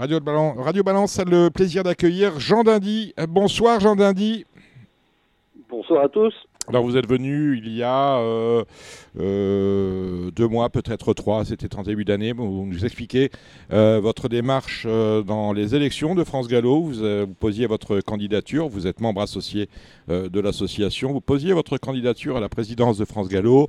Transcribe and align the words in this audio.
Radio, 0.00 0.18
Balance, 0.18 0.56
Radio 0.56 0.82
Balance 0.82 1.18
a 1.18 1.24
le 1.24 1.50
plaisir 1.50 1.82
d'accueillir 1.82 2.40
Jean 2.40 2.62
Dindy. 2.64 3.12
Bonsoir 3.28 3.80
Jean 3.80 3.96
Dindy. 3.96 4.46
Bonsoir 5.68 6.04
à 6.04 6.08
tous. 6.08 6.32
Alors 6.68 6.84
vous 6.84 6.96
êtes 6.96 7.06
venu 7.06 7.58
il 7.58 7.76
y 7.76 7.82
a 7.82 8.18
euh, 8.18 8.64
euh, 9.18 10.30
deux 10.30 10.46
mois, 10.46 10.70
peut-être 10.70 11.12
trois, 11.14 11.44
c'était 11.44 11.76
en 11.76 11.82
début 11.82 12.04
d'année, 12.04 12.32
vous 12.32 12.64
nous 12.64 12.84
expliquez 12.84 13.30
euh, 13.72 14.00
votre 14.00 14.28
démarche 14.28 14.86
dans 14.86 15.52
les 15.52 15.74
élections 15.74 16.14
de 16.14 16.24
France 16.24 16.48
Gallo. 16.48 16.80
Vous, 16.80 17.26
vous, 17.26 17.34
posiez 17.38 17.66
votre 17.66 18.00
candidature, 18.00 18.68
vous 18.68 18.86
êtes 18.86 19.00
membre 19.00 19.20
associé 19.20 19.68
de 20.08 20.40
l'association, 20.40 21.12
vous 21.12 21.20
posiez 21.20 21.52
votre 21.52 21.76
candidature 21.76 22.38
à 22.38 22.40
la 22.40 22.48
présidence 22.48 22.96
de 22.96 23.04
France 23.04 23.28
Gallo. 23.28 23.68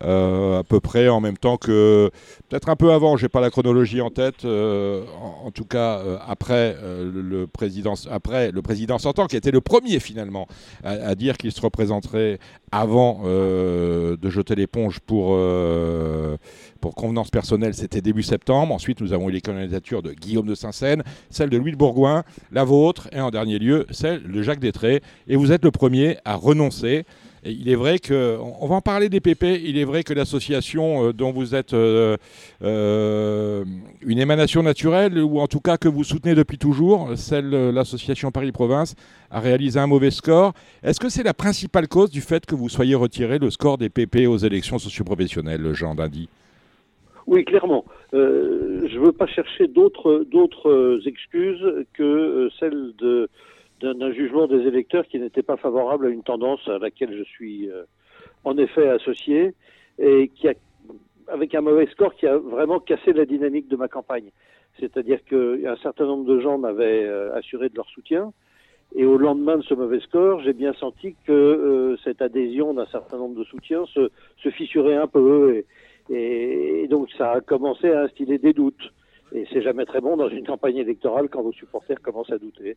À 0.00 0.62
peu 0.68 0.80
près 0.80 1.08
en 1.08 1.20
même 1.20 1.38
temps 1.38 1.56
que, 1.56 2.10
peut-être 2.48 2.68
un 2.68 2.76
peu 2.76 2.92
avant, 2.92 3.16
j'ai 3.16 3.28
pas 3.28 3.40
la 3.40 3.50
chronologie 3.50 4.00
en 4.00 4.10
tête, 4.10 4.44
en, 4.44 5.46
en, 5.46 5.50
tout 5.50 5.64
cas 5.64 6.02
après, 6.26 6.76
le 6.82 7.46
président, 7.46 7.94
après 8.10 8.50
le 8.50 8.62
président 8.62 8.98
sortant, 8.98 9.26
qui 9.26 9.36
était 9.36 9.50
le 9.50 9.60
premier 9.60 10.00
finalement 10.00 10.46
à, 10.84 11.14
dire 11.14 11.36
qu'il 11.36 11.52
se 11.52 11.60
représenterait 11.60 12.38
avant 12.72 13.22
euh, 13.24 14.16
de 14.16 14.30
jeter 14.30 14.54
l'éponge 14.54 15.00
pour, 15.00 15.30
euh, 15.32 16.36
pour 16.80 16.94
convenance 16.94 17.30
personnelle, 17.30 17.74
c'était 17.74 18.00
début 18.00 18.22
septembre. 18.22 18.74
Ensuite, 18.74 19.00
nous 19.00 19.12
avons 19.12 19.28
eu 19.28 19.32
les 19.32 19.40
candidatures 19.40 20.02
de 20.02 20.12
Guillaume 20.12 20.46
de 20.46 20.54
Saint-Seine, 20.54 21.02
celle 21.30 21.50
de 21.50 21.56
Louis 21.56 21.72
de 21.72 21.76
Bourgoin, 21.76 22.24
la 22.52 22.64
vôtre, 22.64 23.08
et 23.12 23.20
en 23.20 23.30
dernier 23.30 23.58
lieu, 23.58 23.86
celle 23.90 24.30
de 24.30 24.42
Jacques 24.42 24.60
Détré. 24.60 25.02
Et 25.28 25.36
vous 25.36 25.52
êtes 25.52 25.64
le 25.64 25.70
premier 25.70 26.18
à 26.24 26.34
renoncer 26.34 27.04
il 27.48 27.68
est 27.68 27.74
vrai 27.74 27.98
que, 27.98 28.36
on 28.60 28.66
va 28.66 28.76
en 28.76 28.80
parler 28.80 29.08
des 29.08 29.20
PP, 29.20 29.44
il 29.64 29.78
est 29.78 29.84
vrai 29.84 30.02
que 30.02 30.12
l'association 30.12 31.08
euh, 31.08 31.12
dont 31.12 31.32
vous 31.32 31.54
êtes 31.54 31.74
euh, 31.74 32.16
euh, 32.62 33.64
une 34.02 34.18
émanation 34.18 34.62
naturelle, 34.62 35.18
ou 35.18 35.38
en 35.38 35.46
tout 35.46 35.60
cas 35.60 35.76
que 35.76 35.88
vous 35.88 36.04
soutenez 36.04 36.34
depuis 36.34 36.58
toujours, 36.58 37.10
celle, 37.16 37.50
l'association 37.70 38.30
Paris-Province, 38.30 38.94
a 39.30 39.40
réalisé 39.40 39.78
un 39.78 39.86
mauvais 39.86 40.10
score. 40.10 40.52
Est-ce 40.82 41.00
que 41.00 41.08
c'est 41.08 41.22
la 41.22 41.34
principale 41.34 41.88
cause 41.88 42.10
du 42.10 42.20
fait 42.20 42.46
que 42.46 42.54
vous 42.54 42.68
soyez 42.68 42.94
retiré 42.94 43.38
le 43.38 43.50
score 43.50 43.78
des 43.78 43.88
PP 43.88 44.26
aux 44.28 44.38
élections 44.38 44.78
socioprofessionnelles, 44.78 45.72
Jean 45.72 45.94
Dindy 45.94 46.28
oui, 47.28 47.44
clairement. 47.44 47.84
je 48.12 48.18
ne 48.18 49.04
veux 49.04 49.10
pas 49.10 49.26
chercher 49.26 49.66
d'autres 49.66 51.00
excuses 51.06 51.84
que 51.94 52.48
celles 52.60 52.92
de 52.98 53.28
d'un 53.80 54.12
jugement 54.12 54.46
des 54.46 54.66
électeurs 54.66 55.06
qui 55.06 55.18
n'était 55.18 55.42
pas 55.42 55.56
favorable 55.56 56.06
à 56.06 56.08
une 56.08 56.22
tendance 56.22 56.66
à 56.68 56.78
laquelle 56.78 57.16
je 57.16 57.24
suis 57.24 57.70
euh, 57.70 57.84
en 58.44 58.56
effet 58.56 58.88
associé 58.88 59.54
et 59.98 60.28
qui 60.28 60.48
a, 60.48 60.54
avec 61.28 61.54
un 61.54 61.60
mauvais 61.60 61.86
score 61.86 62.14
qui 62.14 62.26
a 62.26 62.36
vraiment 62.38 62.80
cassé 62.80 63.12
la 63.12 63.24
dynamique 63.24 63.68
de 63.68 63.76
ma 63.76 63.88
campagne. 63.88 64.30
C'est-à-dire 64.78 65.24
qu'un 65.24 65.76
certain 65.82 66.06
nombre 66.06 66.24
de 66.24 66.40
gens 66.40 66.58
m'avaient 66.58 67.04
euh, 67.04 67.34
assuré 67.34 67.68
de 67.68 67.76
leur 67.76 67.88
soutien. 67.88 68.32
Et 68.94 69.04
au 69.04 69.18
lendemain 69.18 69.56
de 69.56 69.62
ce 69.62 69.74
mauvais 69.74 70.00
score, 70.00 70.40
j'ai 70.40 70.52
bien 70.52 70.72
senti 70.74 71.16
que 71.26 71.32
euh, 71.32 71.96
cette 72.04 72.22
adhésion 72.22 72.72
d'un 72.74 72.86
certain 72.86 73.18
nombre 73.18 73.38
de 73.38 73.44
soutiens 73.44 73.84
se, 73.86 74.10
se 74.42 74.48
fissurait 74.50 74.96
un 74.96 75.08
peu. 75.08 75.64
Et, 76.10 76.82
et, 76.82 76.88
donc 76.88 77.10
ça 77.18 77.32
a 77.32 77.40
commencé 77.40 77.90
à 77.90 78.02
instiller 78.02 78.38
des 78.38 78.52
doutes. 78.52 78.92
Et 79.32 79.46
c'est 79.52 79.62
jamais 79.62 79.84
très 79.86 80.00
bon 80.00 80.16
dans 80.16 80.28
une 80.28 80.46
campagne 80.46 80.76
électorale 80.76 81.28
quand 81.28 81.42
vos 81.42 81.52
supporters 81.52 82.00
commencent 82.00 82.30
à 82.30 82.38
douter. 82.38 82.76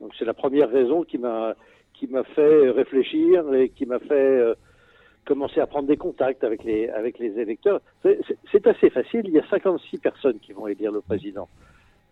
Donc 0.00 0.12
c'est 0.18 0.24
la 0.24 0.34
première 0.34 0.70
raison 0.70 1.02
qui 1.04 1.18
m'a 1.18 1.54
qui 1.94 2.06
m'a 2.06 2.24
fait 2.24 2.70
réfléchir 2.70 3.52
et 3.54 3.70
qui 3.70 3.86
m'a 3.86 3.98
fait 3.98 4.12
euh, 4.14 4.54
commencer 5.24 5.60
à 5.60 5.66
prendre 5.66 5.88
des 5.88 5.96
contacts 5.96 6.44
avec 6.44 6.64
les 6.64 6.88
avec 6.90 7.18
les 7.18 7.38
électeurs. 7.38 7.80
C'est 8.02 8.66
assez 8.66 8.90
facile. 8.90 9.22
Il 9.24 9.32
y 9.32 9.38
a 9.38 9.48
56 9.48 9.98
personnes 9.98 10.38
qui 10.40 10.52
vont 10.52 10.66
élire 10.66 10.92
le 10.92 11.00
président. 11.00 11.48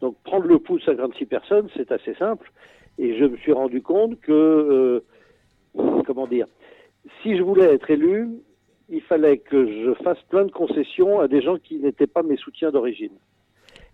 Donc 0.00 0.16
prendre 0.24 0.46
le 0.46 0.58
pouls 0.58 0.78
de 0.78 0.84
56 0.84 1.26
personnes, 1.26 1.68
c'est 1.76 1.92
assez 1.92 2.14
simple. 2.14 2.50
Et 2.98 3.18
je 3.18 3.24
me 3.24 3.36
suis 3.38 3.52
rendu 3.52 3.82
compte 3.82 4.20
que 4.20 4.32
euh, 4.32 6.02
comment 6.06 6.26
dire, 6.26 6.46
si 7.22 7.36
je 7.36 7.42
voulais 7.42 7.74
être 7.74 7.90
élu, 7.90 8.28
il 8.88 9.02
fallait 9.02 9.38
que 9.38 9.66
je 9.66 9.94
fasse 10.02 10.20
plein 10.28 10.44
de 10.44 10.50
concessions 10.50 11.20
à 11.20 11.28
des 11.28 11.42
gens 11.42 11.58
qui 11.58 11.78
n'étaient 11.78 12.06
pas 12.06 12.22
mes 12.22 12.36
soutiens 12.36 12.70
d'origine. 12.70 13.12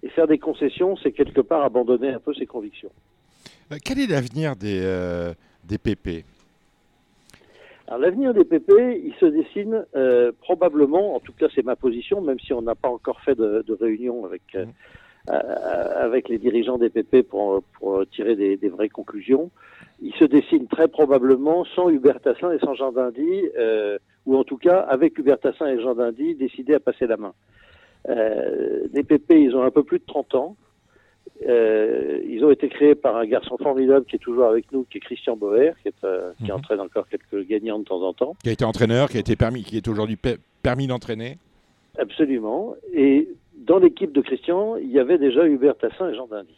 Et 0.03 0.09
faire 0.09 0.27
des 0.27 0.39
concessions, 0.39 0.97
c'est 0.97 1.12
quelque 1.12 1.41
part 1.41 1.62
abandonner 1.62 2.09
un 2.09 2.21
peu 2.21 2.34
ses 2.34 2.47
convictions. 2.47 2.91
Euh, 3.73 3.77
quel 3.84 4.01
est 4.01 4.06
l'avenir 4.06 4.56
des, 4.56 4.81
euh, 4.83 5.33
des 5.65 5.78
PP 5.78 6.25
alors 7.89 8.03
l'avenir 8.03 8.33
des 8.33 8.45
PP, 8.45 9.03
il 9.05 9.12
se 9.19 9.27
dessine 9.27 9.84
euh, 9.97 10.31
probablement, 10.43 11.17
en 11.17 11.19
tout 11.19 11.33
cas 11.33 11.49
c'est 11.53 11.65
ma 11.65 11.75
position, 11.75 12.21
même 12.21 12.39
si 12.39 12.53
on 12.53 12.62
n'a 12.62 12.77
pas 12.77 12.89
encore 12.89 13.21
fait 13.21 13.34
de, 13.34 13.65
de 13.67 13.75
réunion 13.75 14.25
avec 14.25 14.43
mmh. 14.55 15.33
avec 15.97 16.29
les 16.29 16.39
dirigeants 16.39 16.79
des 16.79 16.89
PP 16.89 17.23
pour, 17.29 17.65
pour 17.81 18.06
tirer 18.06 18.37
des, 18.37 18.56
des, 18.56 18.69
vraies 18.69 18.89
conclusions. 18.89 19.50
Il 20.00 20.15
se 20.15 20.25
dessine 20.25 20.69
très 20.69 20.87
probablement 20.87 21.65
sans 21.65 21.89
Hubert 21.89 22.21
Tassin 22.21 22.53
et 22.53 22.61
sans 22.61 22.75
Jean 22.77 22.93
Dindy, 22.93 23.49
ou 24.25 24.37
en 24.37 24.45
tout 24.45 24.56
cas 24.56 24.79
avec 24.79 25.19
Hubert 25.19 25.41
Tassin 25.41 25.67
et 25.67 25.83
Jean 25.83 25.97
Dindy 25.97 26.37
décidés 26.37 26.75
à 26.75 26.81
passer 26.81 27.09
la 27.09 27.17
main. 27.17 27.34
les 28.06 29.03
PP, 29.03 29.33
ils 29.33 29.56
ont 29.56 29.65
un 29.65 29.73
peu 29.73 29.83
plus 29.83 29.99
de 29.99 30.06
30 30.06 30.37
ans. 30.37 30.56
Euh, 31.49 32.21
ils 32.28 32.45
ont 32.45 32.51
été 32.51 32.69
créés 32.69 32.95
par 32.95 33.17
un 33.17 33.25
garçon 33.25 33.56
formidable 33.56 34.05
qui 34.05 34.17
est 34.17 34.21
toujours 34.21 34.45
avec 34.45 34.71
nous, 34.73 34.84
qui 34.91 34.99
est 34.99 35.01
Christian 35.01 35.37
Boer, 35.37 35.73
qui, 35.83 35.89
est, 35.89 36.05
euh, 36.05 36.33
qui 36.39 36.51
mhm. 36.51 36.59
entraîne 36.59 36.81
encore 36.81 37.09
quelques 37.09 37.47
gagnants 37.47 37.78
de 37.78 37.84
temps 37.84 38.03
en 38.03 38.12
temps. 38.12 38.37
Qui 38.43 38.51
a 38.51 38.53
été 38.53 38.65
entraîneur, 38.65 39.09
qui 39.09 39.17
a 39.17 39.21
été 39.21 39.37
permis, 39.37 39.62
qui 39.62 39.77
est 39.77 39.89
aujourd'hui 39.89 40.19
permis 40.62 40.87
d'entraîner. 40.87 41.39
Absolument. 41.99 42.75
Et 42.93 43.29
dans 43.56 43.79
l'équipe 43.79 44.12
de 44.12 44.21
Christian, 44.21 44.77
il 44.77 44.91
y 44.91 44.99
avait 44.99 45.19
déjà 45.19 45.47
Hubert 45.47 45.77
Tassin 45.77 46.11
et 46.11 46.15
Jean 46.15 46.27
Dindy. 46.27 46.55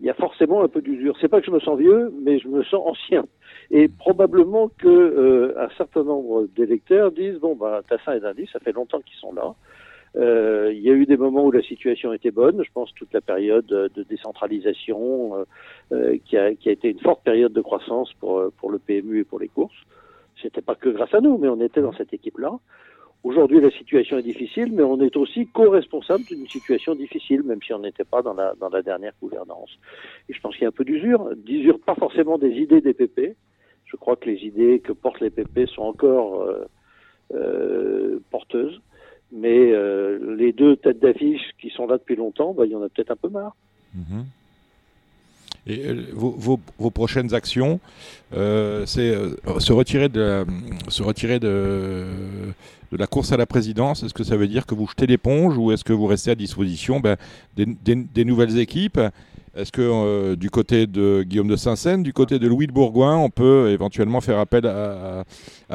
Il 0.00 0.06
y 0.06 0.10
a 0.10 0.14
forcément 0.14 0.62
un 0.62 0.68
peu 0.68 0.82
d'usure. 0.82 1.16
C'est 1.20 1.28
pas 1.28 1.40
que 1.40 1.46
je 1.46 1.52
me 1.52 1.60
sens 1.60 1.78
vieux, 1.78 2.12
mais 2.22 2.38
je 2.38 2.48
me 2.48 2.64
sens 2.64 2.82
ancien. 2.84 3.24
Et 3.70 3.88
probablement 3.88 4.68
que 4.68 4.88
euh, 4.88 5.54
un 5.56 5.68
certain 5.76 6.02
nombre 6.02 6.48
d'électeurs 6.56 7.12
disent 7.12 7.38
bon 7.38 7.54
bah 7.54 7.82
Tassin 7.88 8.14
et 8.14 8.20
Dindy, 8.20 8.48
ça 8.52 8.58
fait 8.58 8.72
longtemps 8.72 9.00
qu'ils 9.00 9.18
sont 9.18 9.32
là. 9.32 9.54
Euh, 10.16 10.70
il 10.72 10.80
y 10.80 10.90
a 10.90 10.92
eu 10.92 11.06
des 11.06 11.16
moments 11.16 11.44
où 11.44 11.50
la 11.50 11.62
situation 11.62 12.12
était 12.12 12.30
bonne. 12.30 12.62
Je 12.62 12.70
pense 12.72 12.92
toute 12.94 13.12
la 13.12 13.20
période 13.20 13.66
de 13.66 14.02
décentralisation 14.02 15.36
euh, 15.36 15.44
euh, 15.92 16.18
qui, 16.24 16.36
a, 16.36 16.54
qui, 16.54 16.68
a, 16.68 16.72
été 16.72 16.90
une 16.90 17.00
forte 17.00 17.22
période 17.22 17.52
de 17.52 17.60
croissance 17.60 18.12
pour, 18.14 18.50
pour 18.58 18.70
le 18.70 18.78
PMU 18.78 19.20
et 19.20 19.24
pour 19.24 19.40
les 19.40 19.48
courses. 19.48 19.80
C'était 20.40 20.62
pas 20.62 20.74
que 20.74 20.88
grâce 20.88 21.14
à 21.14 21.20
nous, 21.20 21.38
mais 21.38 21.48
on 21.48 21.60
était 21.60 21.80
dans 21.80 21.92
cette 21.92 22.12
équipe-là. 22.12 22.58
Aujourd'hui, 23.24 23.60
la 23.60 23.70
situation 23.70 24.18
est 24.18 24.22
difficile, 24.22 24.72
mais 24.72 24.82
on 24.82 25.00
est 25.00 25.16
aussi 25.16 25.46
co-responsable 25.46 26.24
d'une 26.24 26.48
situation 26.48 26.96
difficile, 26.96 27.44
même 27.44 27.62
si 27.62 27.72
on 27.72 27.78
n'était 27.78 28.04
pas 28.04 28.20
dans 28.20 28.34
la, 28.34 28.54
dans 28.58 28.68
la 28.68 28.82
dernière 28.82 29.12
gouvernance. 29.22 29.78
Et 30.28 30.34
je 30.34 30.40
pense 30.40 30.54
qu'il 30.54 30.62
y 30.62 30.66
a 30.66 30.70
un 30.70 30.72
peu 30.72 30.84
d'usure, 30.84 31.30
d'usure 31.36 31.78
pas 31.80 31.94
forcément 31.94 32.36
des 32.36 32.50
idées 32.50 32.80
des 32.80 32.94
PP. 32.94 33.36
Je 33.84 33.96
crois 33.96 34.16
que 34.16 34.28
les 34.28 34.44
idées 34.44 34.80
que 34.80 34.92
portent 34.92 35.20
les 35.20 35.30
PP 35.30 35.68
sont 35.68 35.82
encore 35.82 36.42
euh, 36.42 36.64
euh, 37.34 38.18
porteuses. 38.30 38.80
Mais 39.32 39.72
euh, 39.72 40.36
les 40.36 40.52
deux 40.52 40.76
têtes 40.76 41.00
d'affiche 41.00 41.40
qui 41.58 41.70
sont 41.70 41.86
là 41.86 41.96
depuis 41.96 42.16
longtemps, 42.16 42.52
bah, 42.52 42.64
il 42.66 42.72
y 42.72 42.76
en 42.76 42.82
a 42.82 42.88
peut-être 42.88 43.12
un 43.12 43.16
peu 43.16 43.28
marre. 43.28 43.56
Mhm. 43.94 44.24
Et 45.66 45.86
euh, 45.86 46.04
vos, 46.12 46.90
prochaines 46.90 47.34
actions, 47.34 47.80
euh, 48.34 48.84
c'est 48.84 49.14
se 49.58 49.72
retirer, 49.72 50.08
de, 50.08 50.44
se 50.88 51.02
retirer 51.02 51.38
de, 51.38 52.06
la 52.90 53.06
course 53.06 53.32
à 53.32 53.36
la 53.36 53.46
présidence. 53.46 54.02
Est-ce 54.02 54.12
que 54.12 54.24
ça 54.24 54.36
veut 54.36 54.48
dire 54.48 54.66
que 54.66 54.74
vous 54.74 54.86
jetez 54.86 55.06
l'éponge 55.06 55.56
ou 55.56 55.72
est-ce 55.72 55.84
que 55.84 55.92
vous 55.92 56.06
restez 56.06 56.32
à 56.32 56.34
disposition 56.34 57.00
ben, 57.00 57.16
des, 57.56 58.24
nouvelles 58.24 58.58
équipes? 58.58 59.00
Est-ce 59.54 59.70
que 59.70 59.82
euh, 59.82 60.34
du 60.34 60.48
côté 60.48 60.86
de 60.86 61.22
Guillaume 61.24 61.48
de 61.48 61.56
Saint-Seine, 61.56 62.02
du 62.02 62.14
côté 62.14 62.38
de 62.38 62.48
Louis 62.48 62.66
de 62.66 62.72
Bourgoin, 62.72 63.18
on 63.18 63.28
peut 63.28 63.68
éventuellement 63.68 64.22
faire 64.22 64.38
appel 64.38 64.64
à, 64.66 65.24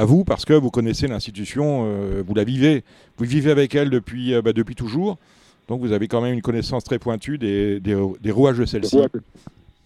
vous 0.06 0.24
parce 0.24 0.46
que 0.46 0.54
vous 0.54 0.72
connaissez 0.72 1.08
l'institution, 1.08 1.86
euh, 1.86 2.24
vous 2.26 2.34
la 2.34 2.44
vivez, 2.44 2.84
vous 3.18 3.26
vivez 3.26 3.52
avec 3.52 3.76
elle 3.76 3.92
depuis, 3.92 4.34
euh, 4.34 4.42
bah, 4.42 4.52
depuis 4.52 4.74
toujours, 4.74 5.18
donc 5.68 5.82
vous 5.82 5.92
avez 5.92 6.08
quand 6.08 6.22
même 6.22 6.34
une 6.34 6.42
connaissance 6.42 6.84
très 6.84 6.98
pointue 6.98 7.38
des, 7.38 7.80
des, 7.80 8.32
rouages 8.32 8.58
de 8.58 8.66
celle-ci. 8.66 9.00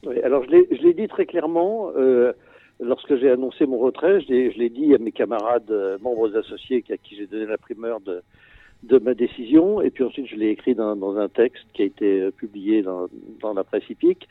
Oui, 0.06 0.22
alors 0.24 0.44
je 0.46 0.82
l'ai 0.84 0.94
dit 0.94 1.08
très 1.10 1.26
clairement, 1.26 1.92
lorsque 2.80 3.18
j'ai 3.18 3.30
annoncé 3.30 3.66
mon 3.66 3.78
retrait, 3.78 4.22
je 4.22 4.58
l'ai 4.58 4.70
dit 4.70 4.96
à 4.96 5.00
mes 5.00 5.12
camarades 5.12 5.72
membres 6.02 6.36
associés 6.38 6.84
à 6.90 6.98
qui 6.98 7.18
j'ai 7.18 7.28
donné 7.28 7.46
la 7.46 7.58
primeur 7.58 8.00
de, 8.00 8.22
de 8.83 8.98
ma 8.98 9.13
décision, 9.13 9.81
et 9.81 9.92
puis 9.92 10.04
ensuite 10.04 10.28
je 10.28 10.36
l'ai 10.36 10.50
écrit 10.50 10.74
dans, 10.74 10.95
dans, 10.95 11.18
un 11.18 11.30
texte 11.30 11.66
qui 11.74 11.83
a 11.83 11.86
été 11.86 12.22
euh, 12.22 12.31
publié 12.31 12.81
dans, 12.81 13.07
dans 13.39 13.54
la 13.54 13.63
presse 13.63 13.88
hippique. 13.89 14.28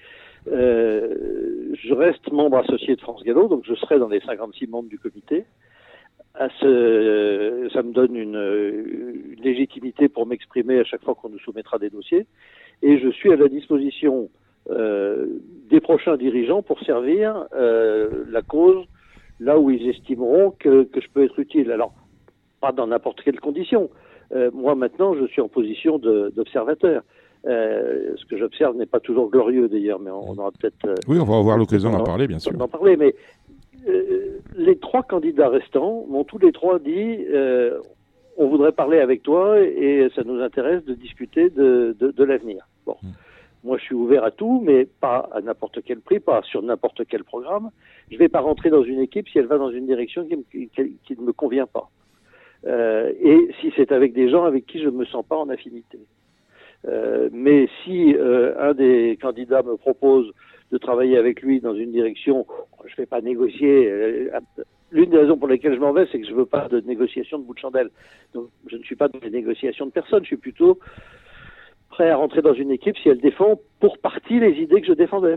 Euh, 0.50 1.74
je 1.74 1.94
reste 1.94 2.32
membre 2.32 2.58
associé 2.58 2.96
de 2.96 3.00
France 3.00 3.22
Gallo, 3.22 3.48
donc 3.48 3.64
je 3.64 3.74
serai 3.74 3.98
dans 3.98 4.08
les 4.08 4.20
56 4.20 4.66
membres 4.66 4.88
du 4.88 4.98
comité. 4.98 5.44
À 6.34 6.48
ce, 6.60 7.68
ça 7.72 7.82
me 7.82 7.92
donne 7.92 8.16
une, 8.16 9.34
une 9.36 9.42
légitimité 9.42 10.08
pour 10.08 10.26
m'exprimer 10.26 10.78
à 10.78 10.84
chaque 10.84 11.02
fois 11.02 11.14
qu'on 11.14 11.28
nous 11.28 11.40
soumettra 11.40 11.78
des 11.78 11.90
dossiers, 11.90 12.26
et 12.82 12.98
je 12.98 13.08
suis 13.10 13.32
à 13.32 13.36
la 13.36 13.48
disposition 13.48 14.30
euh, 14.68 15.26
des 15.70 15.80
prochains 15.80 16.16
dirigeants 16.16 16.62
pour 16.62 16.80
servir 16.80 17.46
euh, 17.54 18.24
la 18.28 18.42
cause 18.42 18.84
là 19.38 19.58
où 19.58 19.70
ils 19.70 19.88
estimeront 19.88 20.50
que, 20.58 20.84
que 20.84 21.00
je 21.00 21.08
peux 21.08 21.24
être 21.24 21.38
utile. 21.38 21.72
Alors, 21.72 21.94
pas 22.60 22.72
dans 22.72 22.86
n'importe 22.86 23.22
quelle 23.22 23.40
condition. 23.40 23.88
Euh, 24.32 24.50
moi 24.52 24.74
maintenant, 24.74 25.14
je 25.14 25.26
suis 25.26 25.40
en 25.40 25.48
position 25.48 25.98
d'observateur. 25.98 27.02
ce 27.44 28.24
que 28.26 28.36
j'observe 28.36 28.76
n'est 28.76 28.86
pas 28.86 29.00
toujours 29.00 29.30
glorieux 29.30 29.68
d'ailleurs, 29.68 30.00
mais 30.00 30.10
on, 30.10 30.38
aura 30.38 30.50
peut-être. 30.52 30.94
oui, 31.08 31.18
on 31.20 31.24
va 31.24 31.36
avoir 31.36 31.58
l'occasion 31.58 31.90
d'en 31.90 32.04
parler, 32.04 32.26
bien 32.26 32.38
sûr. 32.38 32.52
D'en 32.52 32.68
parler, 32.68 32.96
mais 32.96 33.14
les 34.56 34.76
trois 34.76 35.02
candidats 35.02 35.48
restants 35.48 36.04
m'ont 36.08 36.24
tous 36.24 36.38
les 36.38 36.52
trois 36.52 36.78
dit 36.78 37.18
on 38.40 38.48
voudrait 38.48 38.72
parler 38.72 38.98
avec 38.98 39.22
toi 39.22 39.60
et 39.60 40.08
ça 40.14 40.22
nous 40.24 40.40
intéresse 40.40 40.82
de 40.86 40.94
discuter 40.94 41.50
de, 41.50 41.94
de, 42.00 42.24
l'avenir. 42.24 42.66
Bon. 42.86 42.96
Hmm. 43.02 43.12
Moi, 43.64 43.76
je 43.76 43.84
suis 43.84 43.94
ouvert 43.94 44.24
à 44.24 44.30
tout, 44.30 44.62
mais 44.64 44.86
pas 44.86 45.28
à 45.32 45.42
n'importe 45.42 45.82
quel 45.84 46.00
prix, 46.00 46.20
pas 46.20 46.40
sur 46.44 46.62
n'importe 46.62 47.02
quel 47.06 47.24
programme. 47.24 47.70
Je 48.08 48.14
ne 48.14 48.18
vais 48.18 48.30
pas 48.30 48.40
rentrer 48.40 48.70
dans 48.70 48.82
une 48.82 49.00
équipe 49.00 49.28
si 49.28 49.38
elle 49.38 49.46
va 49.46 49.58
dans 49.58 49.70
une 49.70 49.86
direction 49.86 50.26
qui, 50.50 50.70
qui, 50.70 51.16
ne 51.18 51.22
me 51.22 51.32
convient 51.32 51.66
pas. 51.66 51.90
Euh, 52.66 53.12
et 53.22 53.48
si 53.60 53.72
c'est 53.76 53.92
avec 53.92 54.12
des 54.12 54.28
gens 54.30 54.44
avec 54.44 54.66
qui 54.66 54.80
je 54.80 54.88
ne 54.88 54.96
me 54.96 55.04
sens 55.06 55.24
pas 55.26 55.36
en 55.36 55.48
affinité. 55.48 55.98
Euh, 56.88 57.28
mais 57.32 57.68
si 57.84 58.14
euh, 58.14 58.54
un 58.58 58.74
des 58.74 59.18
candidats 59.20 59.62
me 59.62 59.76
propose 59.76 60.32
de 60.72 60.78
travailler 60.78 61.16
avec 61.16 61.42
lui 61.42 61.60
dans 61.60 61.74
une 61.74 61.92
direction, 61.92 62.46
je 62.84 62.92
ne 62.92 62.96
vais 62.96 63.06
pas 63.06 63.20
négocier. 63.20 64.30
L'une 64.92 65.10
des 65.10 65.18
raisons 65.18 65.36
pour 65.36 65.48
lesquelles 65.48 65.74
je 65.74 65.80
m'en 65.80 65.92
vais, 65.92 66.06
c'est 66.10 66.20
que 66.20 66.26
je 66.26 66.32
ne 66.32 66.36
veux 66.36 66.46
pas 66.46 66.68
de 66.68 66.80
négociation 66.80 67.38
de 67.38 67.44
bout 67.44 67.54
de 67.54 67.58
chandelle. 67.58 67.90
Donc, 68.34 68.48
je 68.66 68.76
ne 68.76 68.82
suis 68.82 68.96
pas 68.96 69.08
dans 69.08 69.18
les 69.22 69.30
négociations 69.30 69.86
de 69.86 69.90
personne. 69.90 70.22
Je 70.22 70.28
suis 70.28 70.36
plutôt 70.36 70.78
prêt 71.90 72.10
à 72.10 72.16
rentrer 72.16 72.42
dans 72.42 72.54
une 72.54 72.70
équipe 72.70 72.96
si 72.98 73.08
elle 73.08 73.20
défend 73.20 73.60
pour 73.80 73.98
partie 73.98 74.38
les 74.38 74.52
idées 74.60 74.80
que 74.80 74.86
je 74.86 74.92
défendais. 74.92 75.36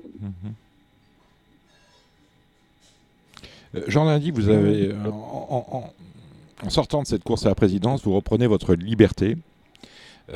Euh, 3.75 3.81
Jean 3.87 4.05
Lundi, 4.05 4.31
vous 4.31 4.49
avez, 4.49 4.91
sortant 6.69 7.01
de 7.01 7.07
cette 7.07 7.23
course 7.23 7.45
à 7.45 7.49
la 7.49 7.55
présidence, 7.55 8.03
vous 8.03 8.13
reprenez 8.13 8.47
votre 8.47 8.73
liberté. 8.75 9.37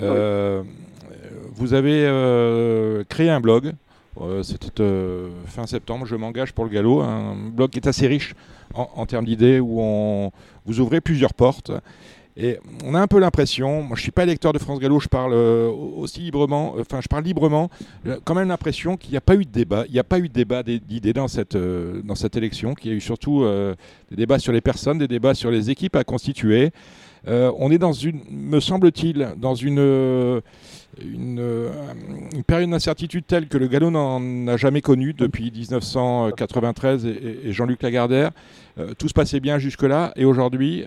Euh, 0.01 0.63
vous 1.53 1.73
avez 1.73 2.03
créé 3.09 3.29
un 3.29 3.39
blog 3.39 3.73
C'était 4.43 4.83
fin 5.45 5.65
septembre, 5.65 6.05
je 6.05 6.15
m'engage 6.15 6.53
pour 6.53 6.65
le 6.65 6.71
galop, 6.71 7.01
un 7.01 7.35
blog 7.35 7.69
qui 7.69 7.79
est 7.79 7.87
assez 7.87 8.07
riche 8.07 8.35
en, 8.73 9.05
termes 9.05 9.25
d'idées 9.25 9.59
où 9.59 9.79
on, 9.79 10.31
vous 10.65 10.79
ouvrez 10.79 11.01
plusieurs 11.01 11.33
portes. 11.33 11.71
Et 12.39 12.59
on 12.85 12.93
a 12.93 13.01
un 13.01 13.07
peu 13.07 13.19
l'impression, 13.19 13.81
moi 13.81 13.97
je 13.97 14.03
suis 14.03 14.11
pas 14.11 14.21
électeur 14.21 14.53
de 14.53 14.59
France 14.59 14.79
Gallo, 14.79 14.99
je 14.99 15.07
parle 15.07 15.33
euh, 15.33 15.69
aussi 15.69 16.19
librement, 16.19 16.75
enfin 16.79 16.99
je 17.01 17.07
parle 17.07 17.23
librement, 17.23 17.71
quand 18.25 18.35
même 18.35 18.49
l'impression 18.49 18.95
qu'il 18.95 19.09
n'y 19.09 19.17
a 19.17 19.21
pas 19.21 19.33
eu 19.33 19.43
de 19.43 19.49
débat, 19.49 19.85
il 19.87 19.93
n'y 19.93 19.99
a 19.99 20.03
pas 20.03 20.19
eu 20.19 20.29
de 20.29 20.33
débat 20.33 20.61
d'idées 20.61 21.13
dans 21.13 21.27
cette, 21.27 21.55
euh, 21.55 22.03
dans 22.03 22.13
cette 22.13 22.37
élection, 22.37 22.75
qu'il 22.75 22.91
y 22.91 22.93
a 22.93 22.97
eu 22.97 23.01
surtout 23.01 23.41
euh, 23.41 23.73
des 24.11 24.17
débats 24.17 24.37
sur 24.37 24.53
les 24.53 24.61
personnes, 24.61 24.99
des 24.99 25.07
débats 25.07 25.33
sur 25.33 25.49
les 25.49 25.71
équipes 25.71 25.95
à 25.95 26.03
constituer. 26.03 26.69
on 27.25 27.71
est 27.71 27.79
dans 27.79 27.93
une, 27.93 28.21
me 28.29 28.59
semble-t-il, 28.59 29.29
dans 29.37 29.55
une, 29.55 30.41
une, 31.01 31.41
période 32.45 32.69
d'incertitude 32.69 33.25
telle 33.25 33.47
que 33.47 33.57
le 33.57 33.67
galop 33.67 33.89
n'en 33.89 34.47
a 34.47 34.57
jamais 34.57 34.81
connue 34.81 35.13
depuis 35.13 35.51
1993 35.51 37.07
et, 37.07 37.51
Jean-Luc 37.51 37.81
Lagardère. 37.81 38.29
tout 38.99 39.07
se 39.07 39.13
passait 39.13 39.39
bien 39.39 39.57
jusque-là 39.57 40.13
et 40.15 40.23
aujourd'hui, 40.23 40.85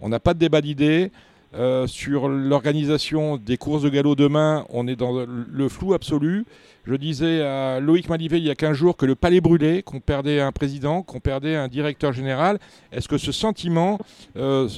on 0.00 0.08
n'a 0.08 0.20
pas 0.20 0.34
de 0.34 0.38
débat 0.38 0.60
d'idées. 0.60 1.10
Euh, 1.54 1.86
sur 1.86 2.28
l'organisation 2.28 3.36
des 3.36 3.56
courses 3.56 3.82
de 3.82 3.88
galop 3.88 4.16
demain, 4.16 4.64
on 4.70 4.88
est 4.88 4.96
dans 4.96 5.24
le 5.24 5.68
flou 5.68 5.94
absolu. 5.94 6.44
Je 6.84 6.96
disais 6.96 7.42
à 7.42 7.80
Loïc 7.80 8.10
Malivet 8.10 8.38
il 8.38 8.44
y 8.44 8.50
a 8.50 8.54
15 8.54 8.76
jours 8.76 8.96
que 8.96 9.06
le 9.06 9.14
palais 9.14 9.40
brûlait, 9.40 9.82
qu'on 9.82 10.00
perdait 10.00 10.40
un 10.40 10.52
président, 10.52 11.02
qu'on 11.02 11.20
perdait 11.20 11.56
un 11.56 11.68
directeur 11.68 12.12
général. 12.12 12.58
Est-ce 12.92 13.08
que 13.08 13.16
ce 13.16 13.32
sentiment, 13.32 13.98
euh, 14.36 14.68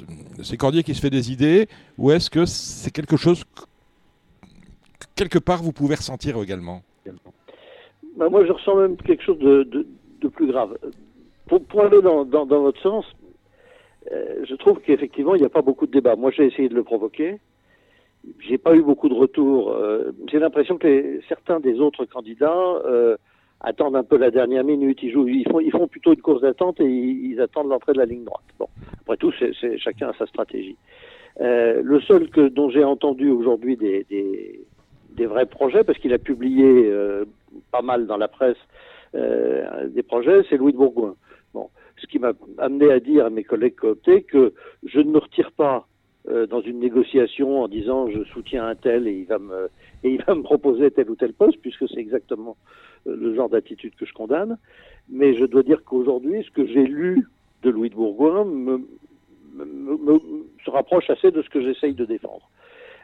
c'est 0.43 0.57
Cordier 0.57 0.85
qui 0.85 0.95
se 0.95 1.01
fait 1.01 1.11
des 1.11 1.33
idées, 1.33 1.67
ou 1.99 2.13
est-ce 2.13 2.31
que 2.31 2.45
c'est 2.45 2.93
quelque 2.93 3.17
chose 3.17 3.43
que 3.45 3.63
quelque 5.17 5.41
part 5.41 5.63
vous 5.63 5.73
pouvez 5.73 5.97
ressentir 5.97 6.41
également? 6.41 6.83
Bah, 8.17 8.29
Moi 8.29 8.47
je 8.47 8.53
ressens 8.53 8.77
même 8.77 8.97
quelque 8.99 9.25
chose 9.25 9.39
de, 9.39 9.87
plus 10.29 10.47
grave. 10.47 10.77
Pour, 11.49 11.81
aller 11.81 12.03
dans, 12.03 12.25
votre 12.25 12.81
sens, 12.83 13.05
euh, 14.13 14.45
je 14.49 14.55
trouve 14.55 14.81
qu'effectivement, 14.81 15.35
il 15.35 15.41
n'y 15.41 15.47
a 15.47 15.51
pas 15.51 15.63
beaucoup 15.63 15.87
de 15.87 15.93
débats. 15.93 16.17
Moi, 16.17 16.31
j'ai 16.31 16.47
essayé 16.47 16.69
de 16.69 16.75
le 16.75 16.85
provoquer. 16.85 17.39
J'ai 18.41 18.59
pas 18.59 18.75
eu 18.75 18.83
beaucoup 18.83 19.09
de 19.09 19.15
retours. 19.15 19.73
Euh, 19.73 20.13
j'ai 20.31 20.39
l'impression 20.39 20.79
que 20.79 21.21
certains 21.29 21.61
des 21.61 21.81
autres 21.81 22.05
candidats 22.07 22.81
euh, 22.85 23.17
attendent 23.61 23.97
un 23.97 24.05
peu 24.05 24.17
la 24.17 24.31
dernière 24.31 24.65
minute. 24.65 24.99
Ils 25.03 25.13
jouent, 25.13 25.29
ils 25.29 25.49
font, 25.49 25.61
ils 25.61 25.71
font 25.71 25.87
plutôt 25.87 26.13
une 26.13 26.21
course 26.21 26.43
d'attente 26.43 26.81
et 26.81 26.87
ils, 26.87 27.41
attendent 27.41 27.69
l'entrée 27.69 27.93
de 27.93 27.99
la 27.99 28.05
ligne 28.05 28.25
droite. 28.25 28.45
Bon, 28.59 28.69
après 29.01 29.17
tout, 29.17 29.33
c'est, 29.39 29.79
chacun 29.79 30.09
a 30.09 30.15
sa 30.15 30.27
stratégie. 30.27 30.77
le 31.39 32.01
seul 32.01 32.29
que 32.31 32.49
dont 32.49 32.71
j'ai 32.71 32.85
entendu 32.85 33.31
aujourd'hui 33.31 33.77
des, 33.77 34.05
des, 34.11 34.61
des, 35.11 35.27
vrais 35.27 35.47
projets, 35.47 35.85
parce 35.85 35.99
qu'il 35.99 36.13
a 36.13 36.19
publié 36.19 36.91
pas 37.71 37.83
mal 37.83 38.07
dans 38.07 38.17
la 38.17 38.29
presse 38.29 38.57
des 39.15 40.03
projets, 40.03 40.43
c'est 40.51 40.57
Louis 40.57 40.73
de 40.73 40.79
Bourgoin 40.79 41.15
ce 41.97 42.07
qui 42.07 42.19
m'a 42.19 42.33
amené 42.59 42.91
à 42.91 43.01
dire 43.01 43.27
à 43.27 43.31
mes 43.31 43.45
collègues 43.45 43.77
cooptés 43.77 44.23
que 44.23 44.53
je 44.85 45.01
ne 45.01 45.11
me 45.11 45.19
retire 45.19 45.53
pas 45.53 45.87
euh, 46.29 46.47
dans 46.47 46.61
une 46.61 46.81
négociation 46.81 47.63
en 47.63 47.69
disant 47.69 48.11
je 48.11 48.25
soutiens 48.25 48.67
un 48.67 48.75
tel 48.75 49.07
et 49.07 49.13
il 49.13 49.27
va 49.27 49.39
me 49.39 49.69
et 50.03 50.11
il 50.11 50.23
va 50.25 50.35
me 50.35 50.43
proposer 50.43 50.91
tel 50.91 51.09
ou 51.09 51.15
tel 51.15 51.33
poste 51.33 51.61
puisque 51.61 51.89
c'est 51.89 52.01
exactement 52.01 52.57
euh, 53.07 53.17
le 53.17 53.35
genre 53.35 53.49
d'attitude 53.49 53.95
que 53.95 54.07
je 54.07 54.13
condamne. 54.13 54.59
Mais 55.09 55.35
je 55.37 55.45
dois 55.45 55.63
dire 55.63 55.85
qu'aujourd'hui, 55.85 56.43
ce 56.43 56.51
que 56.51 56.67
j'ai 56.67 56.85
lu 56.85 57.29
de 57.63 57.71
Louis 57.71 57.91
de 57.91 57.95
Bourgoin 57.95 58.45
me, 58.45 58.85
se 60.65 60.71
rapproche 60.71 61.09
assez 61.11 61.31
de 61.31 61.43
ce 61.43 61.49
que 61.49 61.61
j'essaye 61.61 61.95
de 61.95 62.05
défendre. 62.05 62.51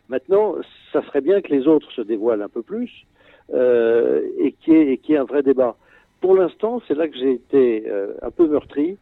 Maintenant, 0.09 0.56
ça 0.93 1.03
serait 1.03 1.21
bien 1.21 1.41
que 1.41 1.53
les 1.53 1.69
autres 1.69 1.91
se 1.93 2.03
dévoilent 2.03 2.43
un 2.43 2.49
peu 2.49 2.62
plus 2.62 3.06
euh, 3.55 4.21
et 4.39 4.53
qu'il 4.53 4.75
y, 4.75 5.00
y, 5.09 5.12
ait 5.15 5.17
un 5.17 5.25
vrai 5.25 5.43
débat 5.43 5.77
pour 6.22 6.34
l'instant, 6.36 6.80
c'est 6.88 6.94
là 6.94 7.08
que 7.08 7.16
j'ai 7.16 7.32
été 7.32 7.84
euh, 7.86 8.14
un 8.22 8.30
peu 8.30 8.48
meurtri. 8.48 8.96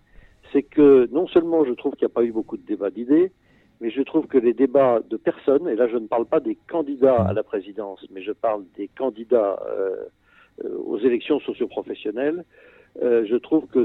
C'est 0.52 0.64
que 0.64 1.08
non 1.12 1.28
seulement 1.28 1.64
je 1.64 1.72
trouve 1.74 1.92
qu'il 1.92 2.06
n'y 2.06 2.12
a 2.12 2.14
pas 2.14 2.24
eu 2.24 2.32
beaucoup 2.32 2.56
de 2.56 2.66
débats 2.66 2.90
d'idées, 2.90 3.30
mais 3.80 3.90
je 3.90 4.02
trouve 4.02 4.26
que 4.26 4.38
les 4.38 4.54
débats 4.54 4.98
de 5.08 5.16
personnes, 5.16 5.68
et 5.68 5.76
là 5.76 5.86
je 5.86 5.96
ne 5.96 6.08
parle 6.08 6.26
pas 6.26 6.40
des 6.40 6.58
candidats 6.68 7.22
à 7.22 7.32
la 7.32 7.44
présidence, 7.44 8.04
mais 8.10 8.22
je 8.22 8.32
parle 8.32 8.64
des 8.76 8.88
candidats 8.88 9.62
euh, 9.68 10.06
euh, 10.64 10.76
aux 10.84 10.98
élections 10.98 11.38
socioprofessionnelles, 11.40 12.44
je 13.00 13.36
trouve 13.36 13.68
que 13.68 13.84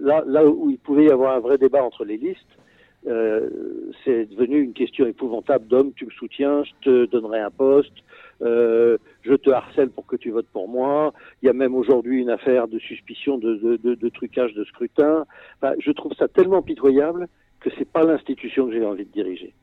là, 0.00 0.22
là 0.26 0.46
où 0.46 0.70
il 0.70 0.78
pouvait 0.78 1.06
y 1.06 1.10
avoir 1.10 1.34
un 1.34 1.40
vrai 1.40 1.58
débat 1.58 1.82
entre 1.82 2.04
les 2.04 2.16
listes, 2.16 2.56
euh, 3.06 3.50
c'est 4.04 4.26
devenu 4.30 4.62
une 4.62 4.72
question 4.72 5.06
épouvantable 5.06 5.66
d'homme, 5.66 5.92
tu 5.94 6.06
me 6.06 6.10
soutiens, 6.10 6.64
je 6.64 6.72
te 6.82 7.06
donnerai 7.06 7.40
un 7.40 7.50
poste, 7.50 7.92
euh, 8.42 8.98
je 9.22 9.34
te 9.34 9.50
harcèle 9.50 9.90
pour 9.90 10.06
que 10.06 10.16
tu 10.16 10.30
votes 10.30 10.48
pour 10.52 10.68
moi. 10.68 11.12
Il 11.42 11.46
y 11.46 11.48
a 11.48 11.52
même 11.52 11.74
aujourd'hui 11.74 12.20
une 12.20 12.30
affaire 12.30 12.68
de 12.68 12.78
suspicion 12.78 13.38
de, 13.38 14.08
trucage 14.08 14.54
de 14.54 14.64
scrutin. 14.64 15.24
Je 15.78 15.90
trouve 15.92 16.12
ça 16.14 16.28
tellement 16.28 16.62
pitoyable 16.62 17.28
que 17.60 17.70
c'est 17.78 17.88
pas 17.88 18.04
l'institution 18.04 18.66
que 18.66 18.72
j'ai 18.72 18.84
envie 18.84 19.04
de 19.04 19.12
diriger. 19.12 19.54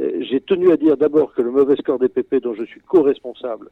Euh, 0.00 0.22
j'ai 0.22 0.40
tenu 0.40 0.72
à 0.72 0.76
dire 0.76 0.96
d'abord 0.96 1.34
que 1.34 1.42
le 1.42 1.50
mauvais 1.50 1.76
score 1.76 1.98
des 1.98 2.08
PP 2.08 2.36
dont 2.42 2.54
je 2.54 2.64
suis 2.64 2.80
co-responsable 2.80 3.68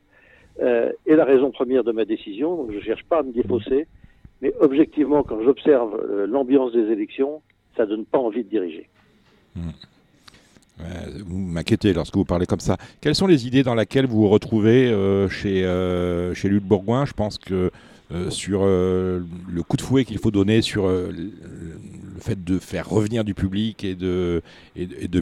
euh, 0.60 0.92
est 1.06 1.16
la 1.16 1.24
raison 1.24 1.50
première 1.50 1.82
de 1.82 1.92
ma 1.92 2.04
décision, 2.04 2.56
donc 2.56 2.72
je 2.72 2.80
cherche 2.80 3.04
pas 3.04 3.20
à 3.20 3.22
me 3.22 3.32
défausser, 3.32 3.86
mais 4.42 4.52
objectivement, 4.60 5.22
quand 5.22 5.42
j'observe 5.42 6.26
l'ambiance 6.26 6.72
des 6.72 6.90
élections, 6.90 7.40
ça 7.74 7.86
donne 7.86 8.04
pas 8.04 8.18
envie 8.18 8.44
de 8.44 8.50
diriger. 8.50 8.90
Hmm. 9.56 9.70
Vous 11.26 11.38
m'inquiétez 11.38 11.92
lorsque 11.92 12.14
vous 12.14 12.24
parlez 12.24 12.46
comme 12.46 12.60
ça. 12.60 12.76
Quelles 13.00 13.14
sont 13.14 13.26
les 13.26 13.46
idées 13.46 13.62
dans 13.62 13.74
lesquelles 13.74 14.06
vous 14.06 14.22
vous 14.22 14.28
retrouvez 14.28 14.88
euh, 14.88 15.28
chez, 15.28 15.64
euh, 15.64 16.34
chez 16.34 16.48
Luc 16.48 16.64
Bourgoin? 16.64 17.04
Je 17.04 17.12
pense 17.12 17.38
que 17.38 17.70
euh, 18.12 18.30
sur 18.30 18.64
le 18.64 19.62
coup 19.66 19.76
de 19.76 19.82
fouet 19.82 20.04
qu'il 20.04 20.18
faut 20.18 20.30
donner 20.30 20.62
sur 20.62 20.88
le 20.88 21.30
fait 22.20 22.42
de 22.42 22.58
faire 22.58 22.88
revenir 22.88 23.24
du 23.24 23.34
public 23.34 23.84
et 23.84 23.94
de, 23.94 24.42